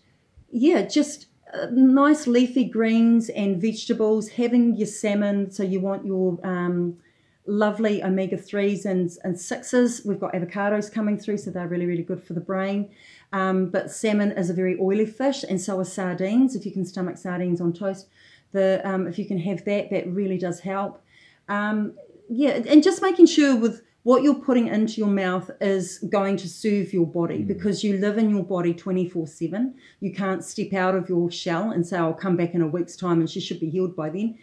yeah, 0.51 0.83
just 0.83 1.27
uh, 1.53 1.67
nice 1.71 2.27
leafy 2.27 2.65
greens 2.65 3.29
and 3.31 3.61
vegetables, 3.61 4.31
having 4.31 4.77
your 4.77 4.87
salmon. 4.87 5.51
So 5.51 5.63
you 5.63 5.81
want 5.81 6.05
your 6.07 6.39
um, 6.45 6.99
lovely 7.47 8.03
omega 8.03 8.37
3s 8.37 8.85
and, 8.85 9.11
and 9.25 9.35
6s. 9.35 10.07
We've 10.07 10.21
got 10.21 10.33
avocados 10.33 10.93
coming 10.93 11.19
through, 11.19 11.39
so 11.39 11.51
they're 11.51 11.69
really, 11.69 11.87
really 11.87 12.03
good 12.03 12.23
for 12.23 12.33
the 12.33 12.41
brain. 12.41 12.91
Um, 13.33 13.71
but 13.71 13.91
salmon 13.91 14.33
is 14.33 14.51
a 14.51 14.55
very 14.55 14.79
oily 14.81 15.07
fish, 15.07 15.43
and 15.43 15.61
so 15.61 15.79
are 15.79 15.85
sardines. 15.85 16.55
If 16.55 16.67
you 16.67 16.73
can 16.73 16.85
stomach 16.85 17.19
sardines 17.19 17.61
on 17.61 17.73
toast, 17.73 18.09
the 18.53 18.81
um, 18.85 19.07
if 19.07 19.19
you 19.19 19.27
can 19.27 19.39
have 19.39 19.65
that, 19.65 19.91
that 19.91 20.07
really 20.09 20.39
does 20.39 20.61
help. 20.61 21.03
Um, 21.49 21.95
yeah, 22.29 22.61
and 22.69 22.83
just 22.83 23.03
making 23.03 23.27
sure 23.27 23.57
with 23.57 23.83
what 24.05 24.23
you're 24.23 24.35
putting 24.35 24.67
into 24.67 24.95
your 24.95 25.11
mouth 25.11 25.51
is 25.61 25.99
going 26.11 26.37
to 26.39 26.49
serve 26.49 26.93
your 26.93 27.07
body 27.07 27.39
mm. 27.39 27.47
because 27.47 27.85
you 27.85 27.99
live 27.99 28.19
in 28.19 28.31
your 28.31 28.43
body 28.43 28.75
24 28.75 29.27
7. 29.27 29.75
You 30.01 30.13
can't 30.13 30.45
step 30.45 30.73
out 30.73 30.95
of 30.95 31.09
your 31.09 31.31
shell 31.31 31.71
and 31.71 31.87
say, 31.87 31.99
I'll 31.99 32.13
come 32.13 32.37
back 32.37 32.55
in 32.55 32.63
a 32.63 32.67
week's 32.67 32.97
time 32.97 33.21
and 33.21 33.31
she 33.31 33.41
should 33.41 33.61
be 33.61 33.71
healed 33.71 33.95
by 33.95 34.11
then 34.11 34.39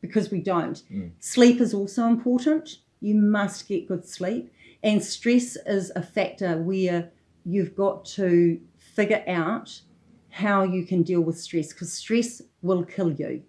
because 0.00 0.30
we 0.30 0.40
don't. 0.40 0.82
Mm. 0.92 1.12
Sleep 1.20 1.60
is 1.60 1.72
also 1.72 2.06
important. 2.06 2.78
You 3.00 3.14
must 3.14 3.68
get 3.68 3.88
good 3.88 4.06
sleep. 4.08 4.52
And 4.82 5.02
stress 5.02 5.56
is 5.66 5.92
a 5.94 6.02
factor 6.02 6.58
where 6.58 7.10
you've 7.44 7.76
got 7.76 8.04
to 8.04 8.60
figure 8.78 9.24
out 9.28 9.80
how 10.30 10.62
you 10.64 10.84
can 10.84 11.02
deal 11.02 11.20
with 11.20 11.38
stress 11.38 11.72
because 11.72 11.92
stress 11.92 12.42
will 12.60 12.84
kill 12.84 13.12
you. 13.12 13.42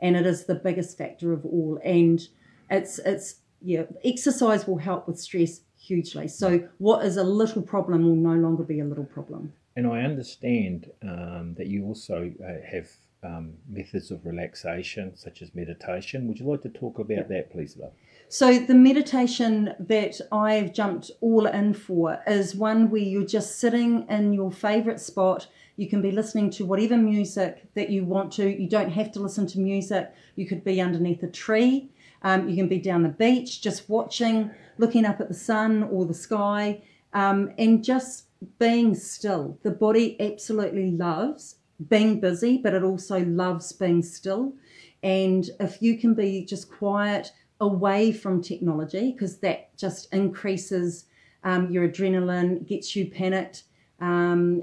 And 0.00 0.16
it 0.16 0.26
is 0.26 0.44
the 0.44 0.54
biggest 0.54 0.96
factor 0.96 1.32
of 1.32 1.44
all. 1.44 1.80
And 1.84 2.26
it's 2.70 2.98
it's 3.00 3.36
yeah, 3.64 3.84
exercise 4.04 4.66
will 4.66 4.78
help 4.78 5.08
with 5.08 5.18
stress 5.18 5.62
hugely. 5.78 6.28
So 6.28 6.68
what 6.78 7.04
is 7.04 7.16
a 7.16 7.24
little 7.24 7.62
problem 7.62 8.04
will 8.04 8.16
no 8.16 8.34
longer 8.34 8.62
be 8.62 8.80
a 8.80 8.84
little 8.84 9.04
problem. 9.04 9.52
And 9.76 9.86
I 9.86 10.02
understand 10.02 10.90
um, 11.02 11.54
that 11.56 11.66
you 11.66 11.84
also 11.84 12.32
uh, 12.40 12.70
have 12.70 12.88
um, 13.24 13.54
methods 13.68 14.10
of 14.10 14.24
relaxation, 14.24 15.16
such 15.16 15.42
as 15.42 15.54
meditation. 15.54 16.28
Would 16.28 16.38
you 16.38 16.46
like 16.46 16.62
to 16.62 16.68
talk 16.68 16.98
about 16.98 17.28
that, 17.28 17.50
please, 17.50 17.76
love? 17.76 17.92
So 18.28 18.58
the 18.58 18.74
meditation 18.74 19.74
that 19.78 20.20
I've 20.30 20.72
jumped 20.74 21.10
all 21.20 21.46
in 21.46 21.74
for 21.74 22.20
is 22.26 22.54
one 22.54 22.90
where 22.90 23.02
you're 23.02 23.26
just 23.26 23.58
sitting 23.58 24.06
in 24.08 24.32
your 24.32 24.52
favorite 24.52 25.00
spot. 25.00 25.46
You 25.76 25.88
can 25.88 26.02
be 26.02 26.10
listening 26.10 26.50
to 26.50 26.64
whatever 26.64 26.96
music 26.96 27.66
that 27.74 27.90
you 27.90 28.04
want 28.04 28.32
to. 28.34 28.48
You 28.48 28.68
don't 28.68 28.90
have 28.90 29.10
to 29.12 29.20
listen 29.20 29.46
to 29.48 29.60
music. 29.60 30.12
You 30.36 30.46
could 30.46 30.62
be 30.64 30.80
underneath 30.80 31.22
a 31.22 31.28
tree. 31.28 31.90
Um, 32.24 32.48
you 32.48 32.56
can 32.56 32.68
be 32.68 32.78
down 32.78 33.02
the 33.02 33.10
beach, 33.10 33.60
just 33.60 33.88
watching, 33.88 34.50
looking 34.78 35.04
up 35.04 35.20
at 35.20 35.28
the 35.28 35.34
sun 35.34 35.84
or 35.84 36.06
the 36.06 36.14
sky, 36.14 36.82
um, 37.12 37.52
and 37.58 37.84
just 37.84 38.24
being 38.58 38.94
still. 38.94 39.58
The 39.62 39.70
body 39.70 40.20
absolutely 40.20 40.90
loves 40.90 41.56
being 41.88 42.20
busy, 42.20 42.58
but 42.58 42.74
it 42.74 42.82
also 42.82 43.24
loves 43.24 43.72
being 43.72 44.02
still. 44.02 44.54
And 45.02 45.48
if 45.60 45.82
you 45.82 45.98
can 45.98 46.14
be 46.14 46.44
just 46.44 46.70
quiet, 46.70 47.30
away 47.60 48.10
from 48.10 48.42
technology, 48.42 49.12
because 49.12 49.38
that 49.38 49.76
just 49.76 50.12
increases 50.12 51.04
um, 51.44 51.70
your 51.70 51.88
adrenaline, 51.88 52.66
gets 52.66 52.96
you 52.96 53.10
panicked, 53.10 53.64
um, 54.00 54.62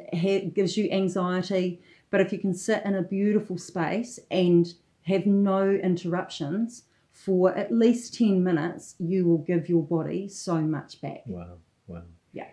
gives 0.54 0.78
you 0.78 0.89
anxiety. 0.91 1.82
But 2.10 2.21
if 2.21 2.34
you 2.34 2.39
can 2.39 2.54
sit 2.54 2.84
in 2.86 2.95
a 2.95 3.02
beautiful 3.02 3.58
space 3.58 4.19
and 4.30 4.74
have 5.04 5.26
no 5.26 5.69
interruptions 5.69 6.84
for 7.26 7.56
at 7.56 7.72
least 7.72 8.16
10 8.16 8.44
minutes, 8.44 8.96
you 9.00 9.26
will 9.26 9.38
give 9.40 9.70
your 9.70 9.84
body 9.84 10.28
so 10.28 10.62
much 10.62 11.00
back. 11.02 11.22
Wow, 11.26 11.58
wow. 11.88 12.02
Yeah. 12.34 12.48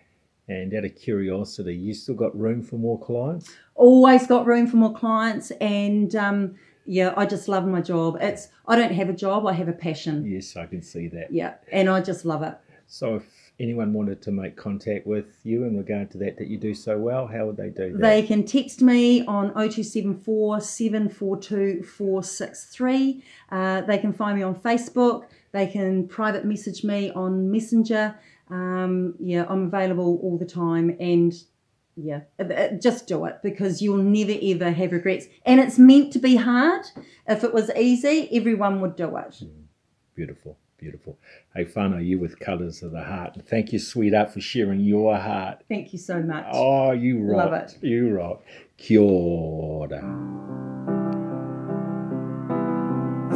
And 0.48 0.72
out 0.74 0.85
of 0.85 0.94
curiosity, 0.96 1.74
you 1.74 1.94
still 1.94 2.14
got 2.14 2.38
room 2.38 2.62
for 2.62 2.76
more 2.76 2.98
clients? 3.00 3.50
always 3.74 4.26
got 4.26 4.44
room 4.46 4.66
for 4.66 4.76
more 4.76 4.92
clients 4.92 5.52
and 5.61 6.16
um, 6.16 6.57
yeah 6.85 7.14
i 7.16 7.24
just 7.24 7.46
love 7.48 7.64
my 7.64 7.81
job 7.81 8.16
it's 8.20 8.48
i 8.66 8.74
don't 8.74 8.90
have 8.92 9.09
a 9.09 9.12
job 9.12 9.46
i 9.46 9.52
have 9.52 9.68
a 9.68 9.72
passion 9.72 10.24
Yes, 10.26 10.57
I 10.57 10.66
can 10.66 10.83
see 10.83 11.07
that. 11.09 11.31
yeah 11.31 11.54
and 11.70 11.88
i 11.88 12.00
just 12.00 12.24
love 12.24 12.42
it 12.42 12.54
So, 12.88 13.16
if 13.16 13.24
anyone 13.60 13.92
wanted 13.92 14.22
to 14.22 14.30
make 14.30 14.56
contact 14.56 15.06
with 15.06 15.40
you 15.42 15.64
in 15.64 15.76
regard 15.76 16.10
to 16.12 16.18
that, 16.18 16.38
that 16.38 16.48
you 16.48 16.56
do 16.56 16.74
so 16.74 16.98
well, 16.98 17.26
how 17.26 17.46
would 17.46 17.56
they 17.56 17.70
do 17.70 17.92
that? 17.92 18.00
they 18.00 18.22
can 18.22 18.44
text 18.44 18.82
me 18.82 19.24
on 19.26 19.48
0274 19.48 20.60
742 20.60 21.82
463 21.82 23.24
uh, 23.50 23.80
they 23.82 23.98
can 23.98 24.12
find 24.12 24.36
me 24.36 24.42
on 24.42 24.54
facebook 24.54 25.26
they 25.52 25.66
can 25.66 26.06
private 26.06 26.44
message 26.44 26.84
me 26.84 27.10
on 27.12 27.50
messenger 27.50 28.14
um, 28.50 29.14
yeah 29.18 29.44
i'm 29.48 29.64
available 29.64 30.18
all 30.22 30.38
the 30.38 30.46
time 30.46 30.96
and 31.00 31.34
yeah, 32.00 32.20
uh, 32.38 32.44
uh, 32.44 32.68
just 32.80 33.06
do 33.06 33.24
it 33.24 33.40
because 33.42 33.82
you'll 33.82 33.96
never 33.96 34.34
ever 34.40 34.70
have 34.70 34.92
regrets. 34.92 35.26
And 35.44 35.60
it's 35.60 35.78
meant 35.78 36.12
to 36.12 36.18
be 36.18 36.36
hard. 36.36 36.86
If 37.26 37.44
it 37.44 37.52
was 37.52 37.70
easy, 37.76 38.28
everyone 38.32 38.80
would 38.80 38.96
do 38.96 39.16
it. 39.16 39.42
Beautiful, 40.14 40.56
beautiful. 40.78 41.18
Hey, 41.54 41.64
Whānau, 41.64 42.04
you 42.04 42.18
with 42.18 42.38
Colours 42.38 42.82
of 42.82 42.92
the 42.92 43.02
Heart. 43.02 43.34
And 43.34 43.46
thank 43.46 43.72
you, 43.72 43.80
sweetheart, 43.80 44.30
for 44.30 44.40
sharing 44.40 44.80
your 44.80 45.16
heart. 45.16 45.64
Thank 45.68 45.92
you 45.92 45.98
so 45.98 46.22
much. 46.22 46.46
Oh, 46.52 46.92
you 46.92 47.20
rock. 47.20 47.50
Love 47.50 47.52
it. 47.54 47.78
You 47.82 48.10
rock. 48.14 48.44
Kia 48.76 49.00
ora. 49.00 50.00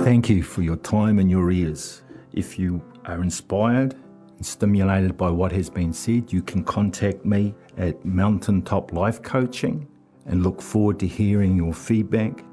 Thank 0.05 0.31
you 0.31 0.43
for 0.43 0.63
your 0.63 0.77
time 0.77 1.19
and 1.19 1.31
your 1.31 1.51
ears. 1.51 2.03
If 2.33 2.59
you 2.59 2.81
are 3.05 3.23
inspired 3.23 3.95
and 4.37 4.47
stimulated 4.47 5.17
by 5.17 5.31
what 5.31 5.51
has 5.53 5.69
been 5.69 5.93
said, 5.93 6.33
you 6.33 6.43
can 6.43 6.63
contact 6.63 7.25
me 7.25 7.55
at 7.77 8.05
Mountaintop 8.05 8.93
Life 8.93 9.21
Coaching 9.23 9.89
and 10.27 10.45
look 10.45 10.63
forward 10.63 11.01
to 11.01 11.09
hearing 11.09 11.57
your 11.57 11.75
feedback. 11.75 12.45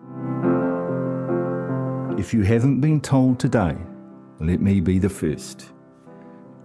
If 2.19 2.34
you 2.34 2.41
haven't 2.41 2.82
been 2.82 2.99
told 2.99 3.39
today, 3.39 3.78
let 4.39 4.62
me 4.62 4.80
be 4.80 4.99
the 4.99 5.10
first. 5.10 5.73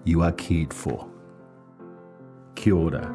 You 0.04 0.22
are 0.22 0.32
cared 0.32 0.72
for. 0.72 1.08
Kia 2.54 2.74
ora. 2.74 3.06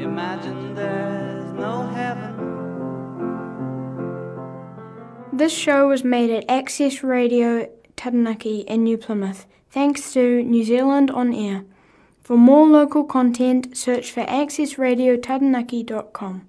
Imagine 0.00 0.74
there's 0.74 1.52
no 1.52 1.86
heaven. 1.86 2.32
This 5.32 5.52
show 5.52 5.88
was 5.88 6.04
made 6.04 6.30
at 6.30 6.44
Access 6.48 7.02
Radio 7.02 7.68
Taranaki 7.96 8.60
in 8.60 8.84
New 8.84 8.98
Plymouth, 8.98 9.46
thanks 9.70 10.12
to 10.12 10.42
New 10.42 10.64
Zealand 10.64 11.10
On 11.10 11.32
Air. 11.32 11.64
For 12.22 12.36
more 12.36 12.66
local 12.66 13.04
content, 13.04 13.74
search 13.76 14.12
for 14.12 14.24
accessradiotaranaki.com. 14.24 16.48